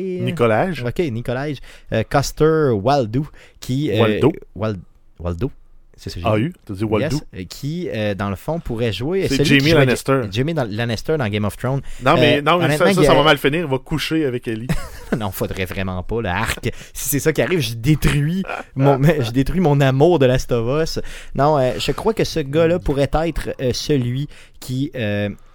[0.00, 0.84] Nicolage.
[0.84, 1.54] Ok, Nicolai
[1.92, 3.26] euh, Custer Waldo,
[3.60, 3.90] qui...
[3.90, 4.32] euh, Waldo.
[4.56, 4.76] Wal-
[5.18, 5.50] Waldo,
[5.96, 6.46] c'est ce que j'ai dit?
[6.46, 7.16] AU, t'as dit Waldo.
[7.16, 9.28] Yes, euh, qui, euh, dans le fond, pourrait jouer...
[9.28, 10.22] C'est Jamie Lannister.
[10.30, 11.82] Jamie dans- Lannister dans Game of Thrones.
[12.02, 13.60] Non, mais, Euh, non, mais ça, ça, va mal finir.
[13.66, 14.66] Il va coucher avec Ellie.
[15.18, 16.70] non, faudrait vraiment pas, le arc.
[16.94, 18.42] Si c'est ça qui arrive, je détruis
[18.76, 21.00] mon, je détruis mon amour de Last of Us.
[21.34, 24.26] Non, euh, je crois que ce gars-là pourrait être celui
[24.58, 24.90] qui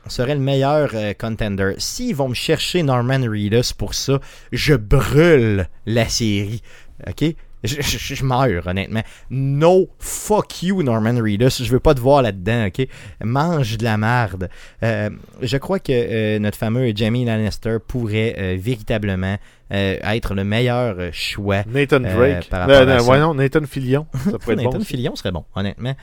[0.08, 1.74] serait le meilleur euh, contender.
[1.78, 4.20] S'ils vont me chercher Norman Reedus pour ça,
[4.52, 6.62] je brûle la série.
[7.08, 7.36] OK?
[7.64, 9.02] Je, meurs, honnêtement.
[9.32, 11.64] No fuck you, Norman Reedus.
[11.64, 12.88] Je veux pas te voir là-dedans, OK?
[13.24, 14.50] Mange de la merde.
[14.84, 15.10] Euh,
[15.42, 19.38] je crois que euh, notre fameux Jamie Lannister pourrait véritablement
[19.74, 21.64] euh, être le meilleur euh, choix.
[21.68, 22.50] Nathan Euh, Drake.
[22.50, 23.04] par Euh, rapport à non, ça.
[23.06, 24.06] voyons, Nathan Fillion.
[24.14, 24.84] Ça pourrait être Nathan bon.
[24.84, 25.96] Fillion serait bon, honnêtement.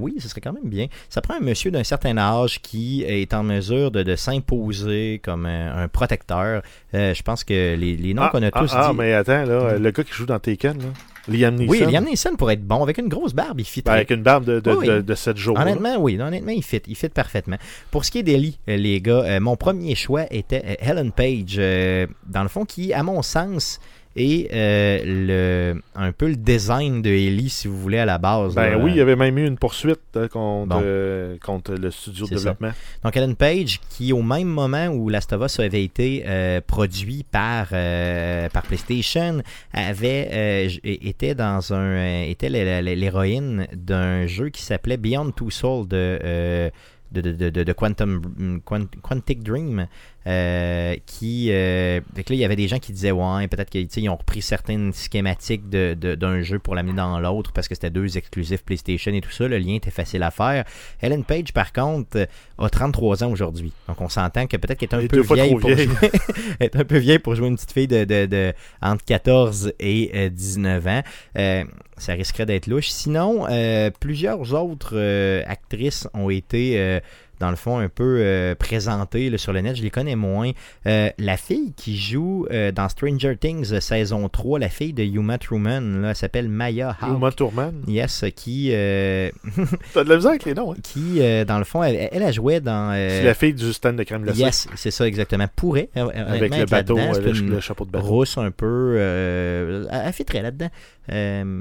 [0.00, 0.86] Oui, ce serait quand même bien.
[1.08, 5.46] Ça prend un monsieur d'un certain âge qui est en mesure de, de s'imposer comme
[5.46, 6.62] un, un protecteur.
[6.92, 8.96] Je pense que les, les noms Ah, qu'on a ah, tous ah, dit.
[8.98, 10.84] mais attends, là, le gars qui joue dans Taken, là,
[11.28, 11.70] Liam Neeson.
[11.70, 13.82] oui, Liam Neeson pourrait être bon avec une grosse barbe, il fit.
[13.82, 14.86] Ben, avec une barbe de, de, Oui, oui.
[14.86, 15.56] de, de 7 jours.
[15.56, 15.62] là.
[15.62, 16.20] Honnêtement, oui.
[16.20, 16.82] Honnêtement, il fit.
[16.86, 17.56] Il fit parfaitement.
[17.90, 21.12] Pour ce qui est d'Ellie, euh, les gars, euh, mon premier choix était euh, Helen
[21.12, 21.56] Page.
[21.58, 23.80] euh, dans le fond, qui, à mon sens,
[24.16, 28.54] est euh, le, un peu le design de Ellie, si vous voulez, à la base.
[28.54, 28.78] Ben là.
[28.78, 30.00] oui, il y avait même eu une poursuite
[30.32, 30.80] contre, Bon.
[30.82, 32.36] euh, contre le studio de ça.
[32.36, 32.70] développement.
[33.04, 37.24] Donc, Ellen Page, qui au même moment où Last of Us avait été euh, produit
[37.30, 39.42] par, euh, par PlayStation,
[39.72, 45.30] avait euh, était dans un euh, était l'hé- l'hé- l'héroïne d'un jeu qui s'appelait Beyond
[45.30, 46.70] Two Souls de euh,
[47.12, 49.86] de, de, de, Quantum Quant- Quantic Dream
[50.26, 53.70] euh, qui euh, fait que là il y avait des gens qui disaient ouais peut-être
[53.70, 57.74] qu'ils ont repris certaines schématiques de- de- d'un jeu pour l'amener dans l'autre parce que
[57.74, 60.64] c'était deux exclusifs PlayStation et tout ça le lien était facile à faire
[61.00, 62.26] Ellen Page par contre euh,
[62.58, 65.70] a 33 ans aujourd'hui donc on s'entend que peut-être qu'elle est un peu vieille pour
[65.70, 65.86] vieille.
[65.86, 66.10] jouer
[66.58, 68.52] elle est un peu vieille pour jouer une petite fille de, de, de-
[68.82, 71.02] entre 14 et euh, 19 ans
[71.38, 71.64] Euh,
[71.98, 72.88] ça risquerait d'être louche.
[72.88, 77.00] Sinon, euh, plusieurs autres euh, actrices ont été, euh,
[77.40, 79.76] dans le fond, un peu euh, présentées là, sur le net.
[79.76, 80.52] Je les connais moins.
[80.86, 85.02] Euh, la fille qui joue euh, dans Stranger Things euh, saison 3, la fille de
[85.02, 87.16] Yuma Truman, là, elle s'appelle Maya Hawke.
[87.16, 87.82] Uma Thurman.
[87.86, 88.68] Yes, qui,
[89.94, 90.76] T'as de la misère avec les noms, hein?
[90.82, 92.92] qui dans le fond, elle, elle a joué dans...
[92.92, 94.40] C'est la fille du stand de crème glacée.
[94.40, 95.46] Yes, c'est ça exactement.
[95.54, 98.06] Pourrait, Avec le bateau, le, le chapeau de bateau.
[98.06, 98.96] rousse un peu.
[98.98, 100.70] Elle elle fitterait là-dedans.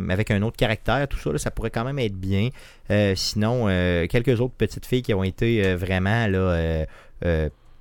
[0.10, 2.50] Avec un autre caractère, tout ça, là, ça pourrait quand même être bien.
[2.92, 6.86] Euh, sinon, euh, quelques autres petites filles qui ont été euh, vraiment là,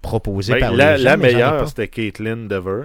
[0.03, 2.83] proposées Ben, par la, les gens, la meilleure, c'était Caitlin Dever.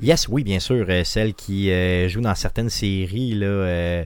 [0.00, 0.86] Yes, oui, bien sûr.
[1.04, 1.70] celle qui
[2.08, 3.34] joue dans certaines séries.
[3.34, 4.04] Là, euh,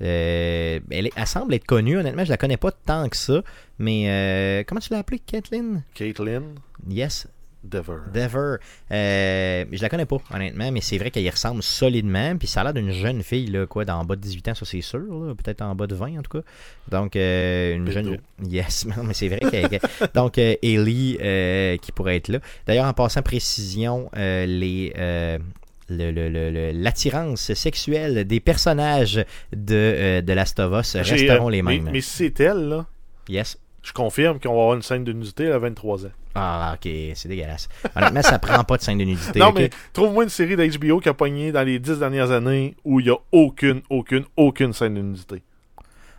[0.00, 3.42] elle, est- elle semble être connue, honnêtement, je la connais pas tant que ça.
[3.78, 6.42] Mais euh, comment tu l'as appelée, Kathleen Caitlin
[6.88, 7.26] Yes,
[7.64, 7.98] Dever.
[8.14, 8.56] Dever.
[8.92, 12.36] Euh, je la connais pas, honnêtement, mais c'est vrai qu'elle y ressemble solidement.
[12.36, 14.64] Puis ça a l'air d'une jeune fille, là, quoi, d'en bas de 18 ans, ça
[14.64, 15.00] c'est sûr.
[15.00, 16.44] là, Peut-être en bas de 20 en tout cas.
[16.90, 18.18] Donc, euh, une jeune.
[18.48, 19.80] Yes, mais c'est vrai qu'elle.
[20.14, 22.38] Donc, euh, Ellie euh, qui pourrait être là.
[22.66, 24.92] D'ailleurs, en passant précision, les.
[24.96, 29.24] le- le- le- le- l'attirance sexuelle des personnages
[29.56, 31.90] de, de Last of Us resteront les mais, mêmes.
[31.92, 32.86] mais si c'est elle, là,
[33.28, 33.58] Yes.
[33.88, 36.10] Je confirme qu'on va avoir une scène de nudité à 23 ans.
[36.34, 37.68] Ah, ok, c'est dégueulasse.
[37.96, 39.40] Honnêtement, ça prend pas de scène de nudité.
[39.40, 39.54] non, ok?
[39.58, 43.06] mais trouve-moi une série d'HBO qui a pogné dans les 10 dernières années où il
[43.06, 45.42] n'y a aucune, aucune, aucune scène de nudité.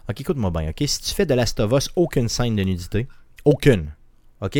[0.09, 0.84] Ok, écoute-moi bien, ok?
[0.88, 3.07] Si tu fais de Last of Us, aucune scène de nudité.
[3.45, 3.91] Aucune.
[4.41, 4.57] Ok?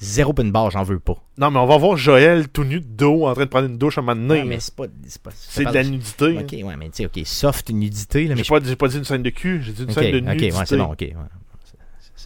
[0.00, 1.14] Zéro pin bar, j'en veux pas.
[1.38, 3.78] Non, mais on va voir Joël tout nu de dos en train de prendre une
[3.78, 4.40] douche à un moment donné.
[4.40, 4.84] Ouais, mais c'est pas.
[5.06, 6.36] C'est pas- c'est de la nudité.
[6.38, 6.42] hein.
[6.42, 8.98] Ok, ouais, mais tu sais, ok, soft nudité, là, mais J'ai pas, j'ai pas dit
[8.98, 10.52] une scène de cul, j'ai dit une Ok, scène de ok, nudité.
[10.56, 11.00] ouais, c'est bon, ok.
[11.00, 11.14] ouais.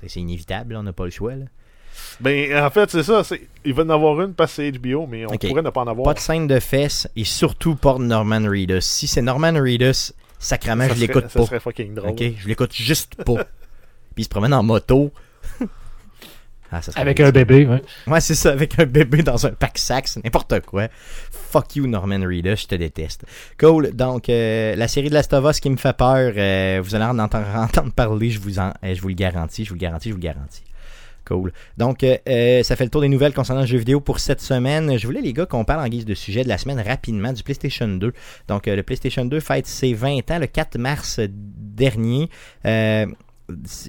[0.00, 1.34] C'est c'est inévitable, là, on n'a pas le choix.
[1.34, 1.44] Là.
[2.20, 3.24] Ben, en fait, c'est ça.
[3.24, 5.80] c'est- Il va en avoir une parce que c'est HBO, mais on pourrait ne pas
[5.80, 6.04] en avoir.
[6.04, 8.80] Pas de scène de fesses et surtout pas de Norman Reedus.
[8.82, 11.46] Si c'est Norman Reedus, sacrément, ça je serait- l'écoute Ça pas.
[11.46, 12.10] serait fucking drôle.
[12.10, 13.34] Ok, je l'écoute juste pas.
[14.14, 15.12] Puis il se promène en moto.
[16.70, 17.82] Ah, ça Avec un bébé, ouais.
[18.06, 20.88] Ouais, c'est ça, avec un bébé dans un pack sac, c'est n'importe quoi.
[21.30, 23.24] Fuck you, Norman Reedus, je te déteste.
[23.58, 26.94] Cool, donc euh, la série de Last of Us qui me fait peur, euh, vous
[26.94, 29.76] allez en entendre, entendre parler, je vous, en, euh, je vous le garantis, je vous
[29.76, 30.62] le garantis, je vous le garantis.
[31.28, 31.52] Cool.
[31.76, 34.40] Donc, euh, euh, ça fait le tour des nouvelles concernant le jeu vidéo pour cette
[34.40, 34.98] semaine.
[34.98, 37.42] Je voulais, les gars, qu'on parle en guise de sujet de la semaine rapidement du
[37.42, 38.12] PlayStation 2.
[38.48, 42.30] Donc, euh, le PlayStation 2 fête ses 20 ans le 4 mars dernier.
[42.64, 43.04] Euh,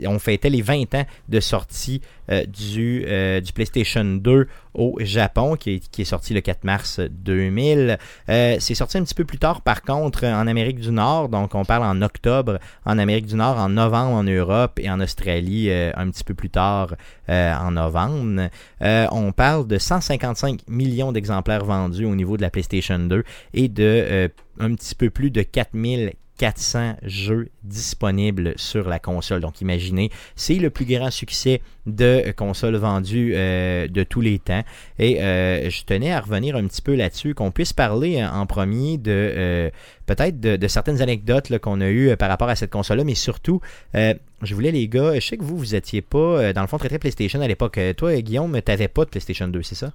[0.06, 2.02] on fêtait les 20 ans de sortie
[2.32, 7.98] euh, du, euh, du PlayStation 2 au Japon, qui est, sorti le 4 mars 2000.
[8.30, 11.30] Euh, c'est sorti un petit peu plus tard, par contre, en Amérique du Nord.
[11.30, 15.00] Donc, on parle en octobre en Amérique du Nord, en novembre en Europe et en
[15.02, 16.96] Australie un petit peu plus tard
[17.28, 18.50] en novembre.
[18.82, 24.30] On parle de 155 millions d'exemplaires vendus au niveau de la PlayStation 2 et de
[24.60, 29.42] un petit peu plus de 4000 400 jeux disponibles sur la console.
[29.42, 34.64] Donc imaginez, c'est le plus grand succès de console vendue euh, de tous les temps.
[35.00, 38.98] Et euh, je tenais à revenir un petit peu là-dessus, qu'on puisse parler en premier
[38.98, 39.70] de euh,
[40.06, 43.60] peut-être de, certaines anecdotes qu'on a eues par rapport à cette console-là, mais surtout,
[43.96, 46.68] euh, je voulais les gars, je sais que vous, vous étiez pas, euh, dans le
[46.68, 47.78] fond, très très PlayStation à l'époque.
[47.98, 49.92] Toi, Guillaume, t'avais pas de PlayStation 2, c'est ça?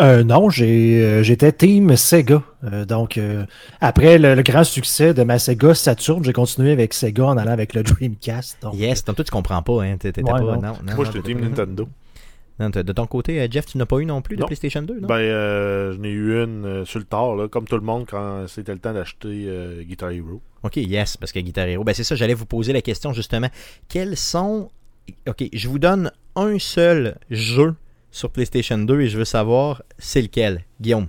[0.00, 2.42] Euh, non, j'ai, euh, j'étais team Sega.
[2.64, 3.46] Euh, donc, euh,
[3.80, 7.52] après le, le, grand succès de ma Sega Saturn, j'ai continué avec Sega en allant
[7.52, 8.58] avec le Dreamcast.
[8.62, 9.82] Donc, yes, donc toi, tu comprends pas.
[9.84, 9.96] Hein?
[9.98, 10.60] T'étais Ouais, pas, non.
[10.60, 11.88] non, non, Moi, j'étais Team pas- Nintendo.
[12.58, 14.46] Non, de de ton côté, euh, Jeff, tu n'as pas eu non plus de Non.
[14.46, 15.08] PlayStation 2, non?
[15.08, 18.06] Ben, euh, j'en ai eu une euh, sur le tard, là, comme tout le monde,
[18.08, 20.40] quand c'était le temps d'acheter euh, Guitar Hero.
[20.62, 23.48] Ok, yes, parce que Guitar Hero, ben c'est ça, j'allais vous poser la question justement.
[23.88, 24.70] Quels sont.
[25.28, 27.74] Ok, je vous donne un seul jeu
[28.14, 30.62] sur PlayStation 2 et je veux savoir c'est lequel?
[30.80, 31.08] Guillaume.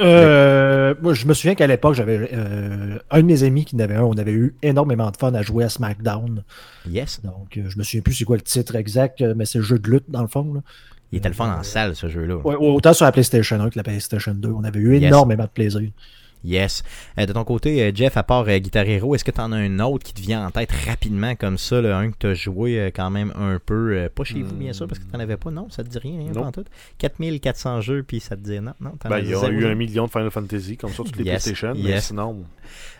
[0.00, 3.80] Euh, moi, je me souviens qu'à l'époque, j'avais euh, un de mes amis qui en
[3.80, 4.02] avait un.
[4.02, 6.42] On avait eu énormément de fun à jouer à SmackDown.
[6.88, 7.20] Yes.
[7.22, 9.64] Donc, euh, je me souviens plus c'est quoi le titre exact, euh, mais c'est le
[9.64, 10.54] jeu de lutte dans le fond.
[10.54, 10.60] Là.
[11.12, 12.36] Il était le fun en salle, ce jeu-là.
[12.36, 14.48] Ouais, autant sur la PlayStation 1 que la PlayStation 2.
[14.48, 15.02] On avait eu Yes.
[15.08, 15.90] énormément de plaisir.
[16.44, 16.82] Yes.
[17.18, 19.52] Euh, de ton côté, euh, Jeff, à part euh, Guitar Hero, est-ce que tu en
[19.52, 22.26] as un autre qui te vient en tête rapidement comme ça, là, un que tu
[22.28, 25.20] as joué quand même un peu, pas chez vous bien sûr, parce que tu n'en
[25.20, 26.40] avais pas, non, ça te dit rien, hein, Non.
[26.42, 26.64] pas en tout.
[26.98, 30.06] 4400 jeux, puis ça te dit non, non, Ben, il y a eu un million
[30.06, 31.74] de Final Fantasy, comme ça, toutes les Yes, PlayStation.
[31.76, 32.44] Mais sinon,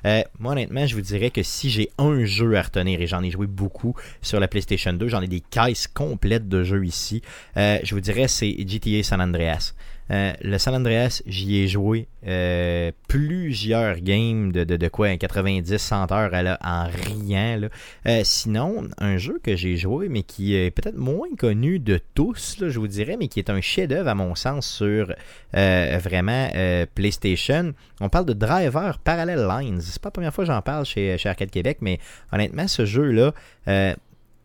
[0.04, 3.22] Euh, moi, honnêtement, je vous dirais que si j'ai un jeu à retenir, et j'en
[3.22, 7.22] ai joué beaucoup sur la PlayStation 2, j'en ai des caisses complètes de jeux ici,
[7.56, 9.74] euh, je vous dirais c'est GTA San Andreas.
[10.10, 16.58] Euh, le San Andreas, j'y ai joué euh, plusieurs games de, de, quoi, 90-100 heures
[16.62, 17.60] en riant.
[17.60, 17.68] Là.
[18.06, 22.56] Euh, sinon, un jeu que j'ai joué, mais qui est peut-être moins connu de tous,
[22.60, 25.14] je vous dirais, mais qui est un chef-d'œuvre à mon sens sur
[25.56, 26.48] euh, vraiment
[26.94, 27.72] PlayStation.
[28.00, 29.80] On parle de Driver Parallel Lines.
[29.80, 31.98] C'est pas la première fois que j'en parle chez, chez Arcade Québec, mais
[32.32, 33.32] honnêtement, ce jeu-là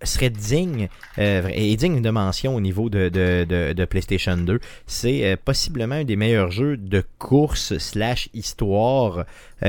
[0.06, 4.60] serait digne euh, et digne de mention au niveau de, de, PlayStation 2.
[4.88, 9.24] C'est euh, possiblement un des meilleurs jeux de course slash histoire euh,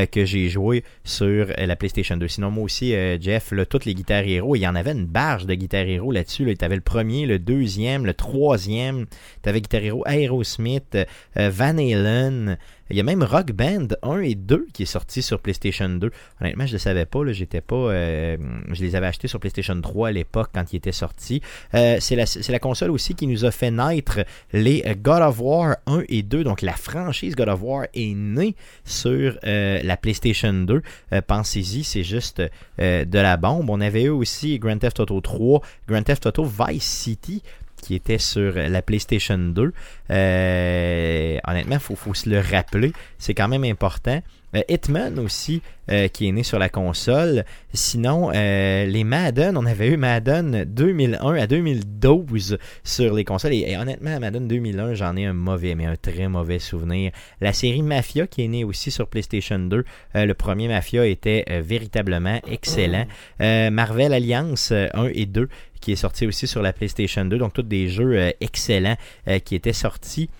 [0.05, 2.28] que j'ai joué sur euh, la PlayStation 2.
[2.28, 5.47] Sinon, moi aussi, euh, Jeff, toutes les Guitar Hero, il y en avait une barge
[5.47, 6.44] de Guitar Hero là-dessus.
[6.44, 6.55] Là.
[6.55, 9.07] Tu le premier, le deuxième, le troisième.
[9.42, 10.97] Tu avais Guitar Hero Aerosmith,
[11.38, 12.59] euh, Van Halen.
[12.88, 16.11] Il y a même Rock Band 1 et 2 qui est sorti sur PlayStation 2.
[16.40, 17.20] Honnêtement, je ne le savais pas.
[17.32, 18.36] J'étais pas, euh,
[18.70, 21.42] je les avais achetés sur PlayStation 3 à l'époque quand ils étaient sortis.
[21.74, 24.20] Euh, c'est, la, console aussi qui nous a fait naître
[24.53, 26.44] les euh, God of War 1 et 2.
[26.44, 30.82] Donc la franchise God of War est née sur euh, la PlayStation 2.
[31.12, 32.43] Euh, pensez-y, c'est juste
[32.80, 33.70] euh, de la bombe.
[33.70, 37.43] On avait eu aussi Grand Theft Auto 3, Grand Theft Auto Vice City
[37.82, 39.72] qui était sur la PlayStation 2.
[40.11, 42.93] Euh, honnêtement, il faut, faut se le rappeler.
[43.18, 44.22] C'est quand même important.
[44.57, 47.45] Euh, Hitman aussi, euh, qui est né sur la console.
[47.73, 53.55] Sinon, euh, les Madden, on avait eu Madden 2001 à 2012 sur les consoles.
[53.55, 57.13] Et, honnêtement, Madden 2001, j'en ai un mauvais, mais un très mauvais souvenir.
[57.41, 59.85] La série Mafia, qui est née aussi sur PlayStation 2.
[60.17, 63.07] euh, le premier Mafia était véritablement excellent.
[63.39, 65.49] Marvel Alliance euh, 1 et 2
[65.81, 67.39] qui est sorti aussi sur la PlayStation 2.
[67.39, 68.97] Donc, tous des jeux excellents
[69.45, 70.31] qui étaient sortis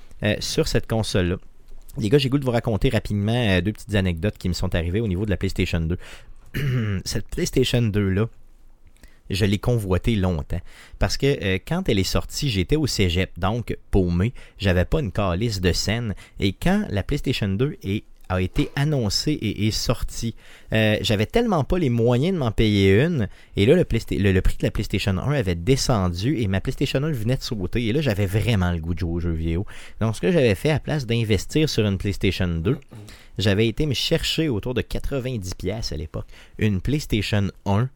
[0.41, 1.37] sur cette console-là.
[1.99, 4.75] Les gars, j'ai goût de vous raconter rapidement euh, deux petites anecdotes qui me sont
[4.75, 5.99] arrivées au niveau de la PlayStation 2.
[7.05, 8.29] cette PlayStation 2-là,
[9.31, 10.61] je l'ai convoitée longtemps.
[10.99, 14.33] Parce que euh, quand elle est sortie, j'étais au cégep, donc paumé.
[14.59, 16.15] J'avais pas une calice de scène.
[16.39, 20.35] Et quand la PlayStation 2 est a été annoncée et est sortie.
[20.73, 23.29] Euh, J'avais tellement pas les moyens de m'en payer une.
[23.57, 27.37] Et là, le, prix de la PlayStation 1 avait descendu et ma PlayStation 1 venait
[27.37, 27.87] de sauter.
[27.87, 29.67] Et là, j'avais vraiment le goût de jouer aux jeux vidéo.
[30.01, 32.79] Donc, ce que j'avais fait, à place d'investir sur une PlayStation 2,
[33.39, 36.27] j'avais été me chercher autour de 90$ pièces à l'époque
[36.59, 37.89] une PlayStation 1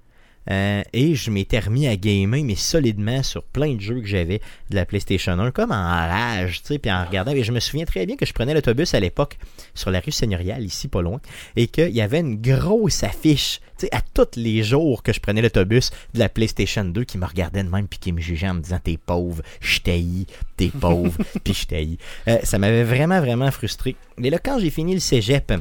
[0.51, 4.41] Euh, et je m'étais remis à gamer, mais solidement sur plein de jeux que j'avais
[4.71, 7.33] de la PlayStation 1, comme en rage, tu sais, puis en regardant.
[7.33, 9.39] Et je me souviens très bien que je prenais l'autobus à l'époque
[9.75, 11.21] sur la rue Seigneuriale, ici pas loin,
[11.57, 15.21] et qu'il y avait une grosse affiche, tu sais, à tous les jours que je
[15.21, 18.49] prenais l'autobus de la PlayStation 2 qui me regardait de même puis qui me jugeait
[18.49, 20.27] en me disant T'es pauvre, je t'haïs,
[20.57, 21.99] t'es pauvre, puis je t'haïs.
[22.29, 23.95] Euh, ça m'avait vraiment, vraiment frustré.
[24.23, 25.53] Et là, quand j'ai fini le cégep,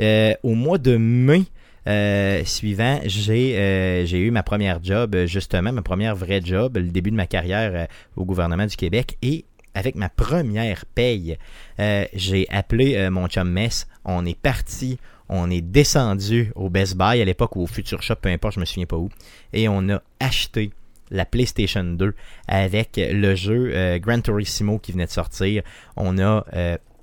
[0.00, 1.42] euh, au mois de mai,
[1.88, 6.76] euh, suivant, j'ai euh, j'ai eu ma première job, euh, justement, ma première vraie job,
[6.76, 9.16] le début de ma carrière au gouvernement du Québec.
[9.22, 11.38] Et avec ma première paye,
[11.78, 13.86] j'ai appelé mon chum Mess.
[14.04, 18.16] On est parti, on est descendu au Best Buy à l'époque ou au Future Shop,
[18.20, 19.08] peu importe, je me souviens pas où.
[19.52, 20.72] Et on a acheté
[21.10, 22.14] la PlayStation 2
[22.48, 25.62] avec le jeu euh, Gran Turismo qui venait de sortir.
[25.96, 26.44] On a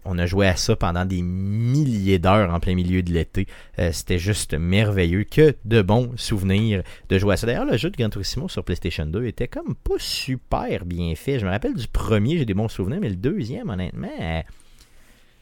[0.05, 3.47] on a joué à ça pendant des milliers d'heures en plein milieu de l'été.
[3.79, 5.23] Euh, C'était juste merveilleux.
[5.23, 7.47] Que de bons souvenirs de jouer à ça.
[7.47, 11.39] D'ailleurs, le jeu de Gran Turismo sur PlayStation 2 était comme pas super bien fait.
[11.39, 14.41] Je me rappelle du premier, j'ai des bons souvenirs, mais le deuxième, honnêtement, euh,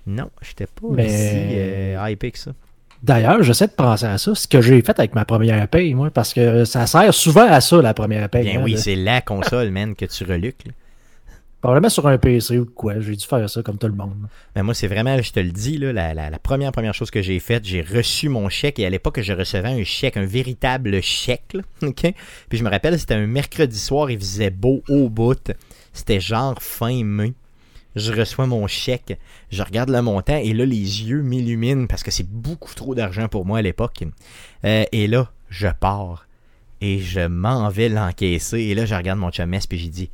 [0.07, 2.51] non, j'étais pas Mais- aussi euh, hypé que ça.
[3.01, 6.09] D'ailleurs, j'essaie de penser à ça, ce que j'ai fait avec ma première paye, moi,
[6.09, 8.43] parce que ça sert souvent à ça, la première paye.
[8.45, 10.65] Bien hein, oui, de- c'est la console, man, que tu reluques.
[10.67, 10.71] là.
[11.63, 12.99] Probablement sur un PC ou quoi.
[12.99, 14.27] J'ai dû faire ça comme tout le monde.
[14.53, 17.39] Mais moi, c'est vraiment, je te le dis, la, la- première première chose que j'ai
[17.39, 21.55] faite, j'ai reçu mon chèque et à l'époque, je recevais un chèque, un véritable chèque.
[21.79, 25.53] Puis je me rappelle, c'était un mercredi soir, il faisait beau au bout.
[25.93, 27.31] C'était genre fin mai.
[27.95, 29.17] Je reçois mon chèque,
[29.49, 33.29] je regarde le montant et là, les yeux m'illuminent parce que c'est beaucoup trop d'argent
[33.29, 34.03] pour moi à l'époque.
[34.65, 36.27] Euh, et là, je pars
[36.81, 38.59] et je m'en vais l'encaisser.
[38.59, 40.09] Et là, je regarde mon chum puis j'ai dit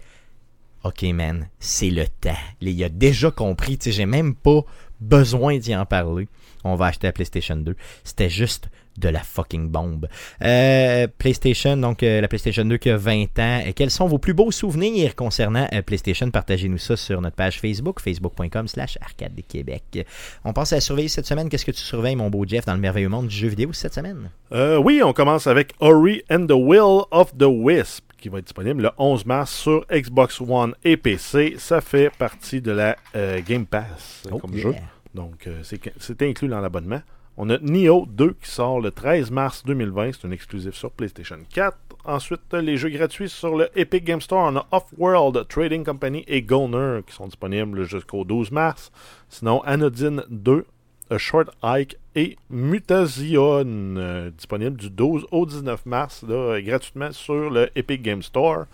[0.84, 2.38] OK, man, c'est le temps.
[2.62, 3.78] Il a déjà compris.
[3.78, 4.62] Tu sais, j'ai même pas
[5.02, 6.28] besoin d'y en parler.
[6.64, 7.76] On va acheter la PlayStation 2.
[8.04, 8.70] C'était juste
[9.00, 10.08] de la fucking bombe.
[10.44, 13.62] Euh, PlayStation, donc euh, la PlayStation 2 qui a 20 ans.
[13.66, 16.30] Et quels sont vos plus beaux souvenirs concernant euh, PlayStation?
[16.30, 20.06] Partagez-nous ça sur notre page Facebook, facebook.com slash arcade de Québec.
[20.44, 21.50] On passe à surveiller cette semaine.
[21.50, 23.94] Qu'est-ce que tu surveilles, mon beau Jeff, dans le merveilleux monde du jeu vidéo cette
[23.94, 24.30] semaine?
[24.52, 28.84] Oui, on commence avec Ori and the Will of the Wisp, qui va être disponible
[28.84, 31.56] le 11 mars sur Xbox One et PC.
[31.58, 34.62] Ça fait partie de la euh, Game Pass euh, Oh, comme yeah.
[34.62, 34.76] jeu.
[35.14, 37.02] Donc, euh, c'est inclus dans l'abonnement.
[37.38, 40.12] On a Nioh 2 qui sort le 13 mars 2020.
[40.12, 41.78] C'est un exclusif sur PlayStation 4.
[42.04, 44.52] Ensuite, les jeux gratuits sur le Epic Game Store.
[44.52, 48.92] On a Off-World, Trading Company et Goner qui sont disponibles jusqu'au 12 mars.
[49.30, 50.66] Sinon, Anodyne 2,
[51.12, 57.50] A Short Hike et Mutazion, euh, disponible du 12 au 19 mars, là, gratuitement sur
[57.50, 58.66] le Epic Game Store.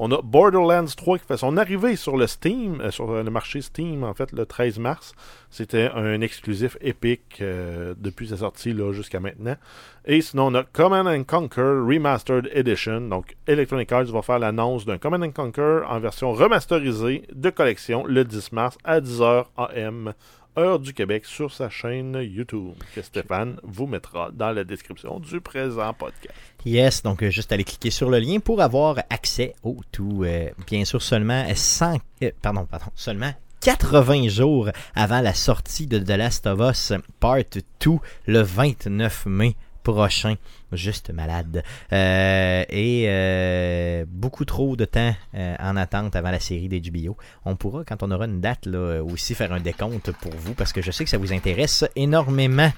[0.00, 3.62] On a Borderlands 3 qui fait son arrivée sur le Steam, euh, sur le marché
[3.62, 5.12] Steam, en fait, le 13 mars.
[5.50, 9.56] C'était un exclusif Epic euh, depuis sa sortie là, jusqu'à maintenant.
[10.04, 13.00] Et sinon, on a Command and Conquer Remastered Edition.
[13.02, 18.04] Donc, Electronic Arts va faire l'annonce d'un Command and Conquer en version remasterisée de collection
[18.06, 20.14] le 10 mars à 10h AM
[20.58, 25.40] heure du Québec sur sa chaîne YouTube, que Stéphane vous mettra dans la description du
[25.40, 26.34] présent podcast.
[26.64, 30.24] Yes, donc euh, juste aller cliquer sur le lien pour avoir accès au tout.
[30.24, 35.98] euh, bien sûr, seulement 100, euh, pardon, pardon, seulement 80 jours avant la sortie de
[35.98, 37.38] The Last of Us Part
[37.80, 37.90] 2
[38.26, 40.36] le 29 mai prochain.
[40.72, 41.62] Juste malade.
[41.92, 47.16] Euh, et euh, beaucoup trop de temps euh, en attente avant la série d'HBO.
[47.46, 50.72] On pourra, quand on aura une date, là, aussi faire un décompte pour vous parce
[50.72, 52.70] que je sais que ça vous intéresse énormément.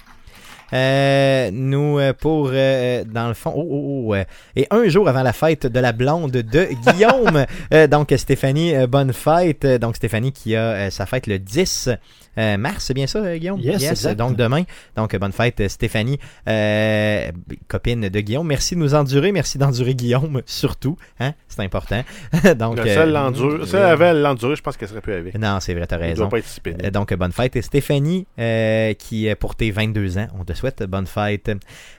[0.72, 4.22] Nous, pour, dans le fond, oh, oh, oh,
[4.54, 7.44] et un jour avant la fête de la blonde de Guillaume,
[7.90, 9.66] donc Stéphanie, bonne fête.
[9.66, 11.90] Donc Stéphanie qui a sa fête le 10
[12.38, 13.60] euh, mars, c'est bien ça, euh, Guillaume?
[13.60, 14.16] Yes, exact.
[14.16, 14.64] Donc demain.
[14.96, 16.18] Donc bonne fête, euh, Stéphanie,
[16.48, 17.30] euh,
[17.68, 18.46] copine de Guillaume.
[18.46, 19.32] Merci de nous endurer.
[19.32, 20.96] Merci d'endurer Guillaume, surtout.
[21.18, 21.32] Hein?
[21.48, 22.02] C'est important.
[22.56, 25.38] donc, Le seul l'endure, si elle avait l'enduré, je pense qu'elle serait plus avec.
[25.38, 26.28] Non, c'est vrai, t'as raison.
[26.28, 27.56] doit pas être Donc, bonne fête.
[27.56, 31.50] Et Stéphanie, qui euh, pour tes 22 ans, on te souhaite bonne fête.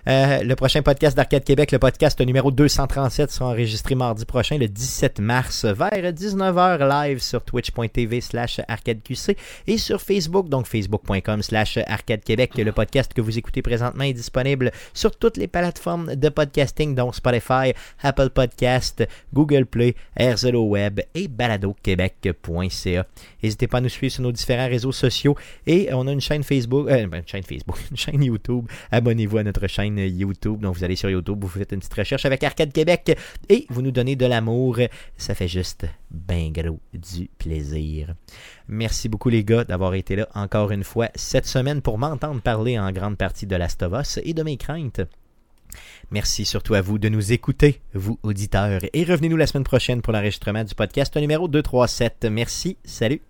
[0.05, 5.19] Le prochain podcast d'Arcade Québec, le podcast numéro 237, sera enregistré mardi prochain, le 17
[5.19, 9.35] mars, vers 19h live sur twitch.tv slash arcadeqc
[9.67, 12.57] et sur Facebook, donc facebook.com slash arcade Québec.
[12.57, 17.11] Le podcast que vous écoutez présentement est disponible sur toutes les plateformes de podcasting, dont
[17.11, 23.05] Spotify, Apple Podcast, Google Play, RZO Web et baladoquebec.ca.
[23.43, 26.43] N'hésitez pas à nous suivre sur nos différents réseaux sociaux et on a une chaîne
[26.43, 27.77] Facebook, euh, ben, une chaîne Facebook,
[28.13, 28.65] YouTube.
[28.91, 30.61] Abonnez-vous à notre chaîne YouTube.
[30.61, 33.17] Donc vous allez sur YouTube, vous faites une petite recherche avec Arcade Québec
[33.49, 34.77] et vous nous donnez de l'amour.
[35.17, 36.51] Ça fait juste ben
[36.93, 38.13] du plaisir.
[38.71, 42.79] Merci beaucoup les gars d'avoir été là encore une fois cette semaine pour m'entendre parler
[42.79, 45.01] en grande partie de l'Astovos et de mes craintes.
[46.09, 50.13] Merci surtout à vous de nous écouter, vous auditeurs, et revenez-nous la semaine prochaine pour
[50.13, 52.27] l'enregistrement du podcast numéro 237.
[52.31, 53.21] Merci, salut.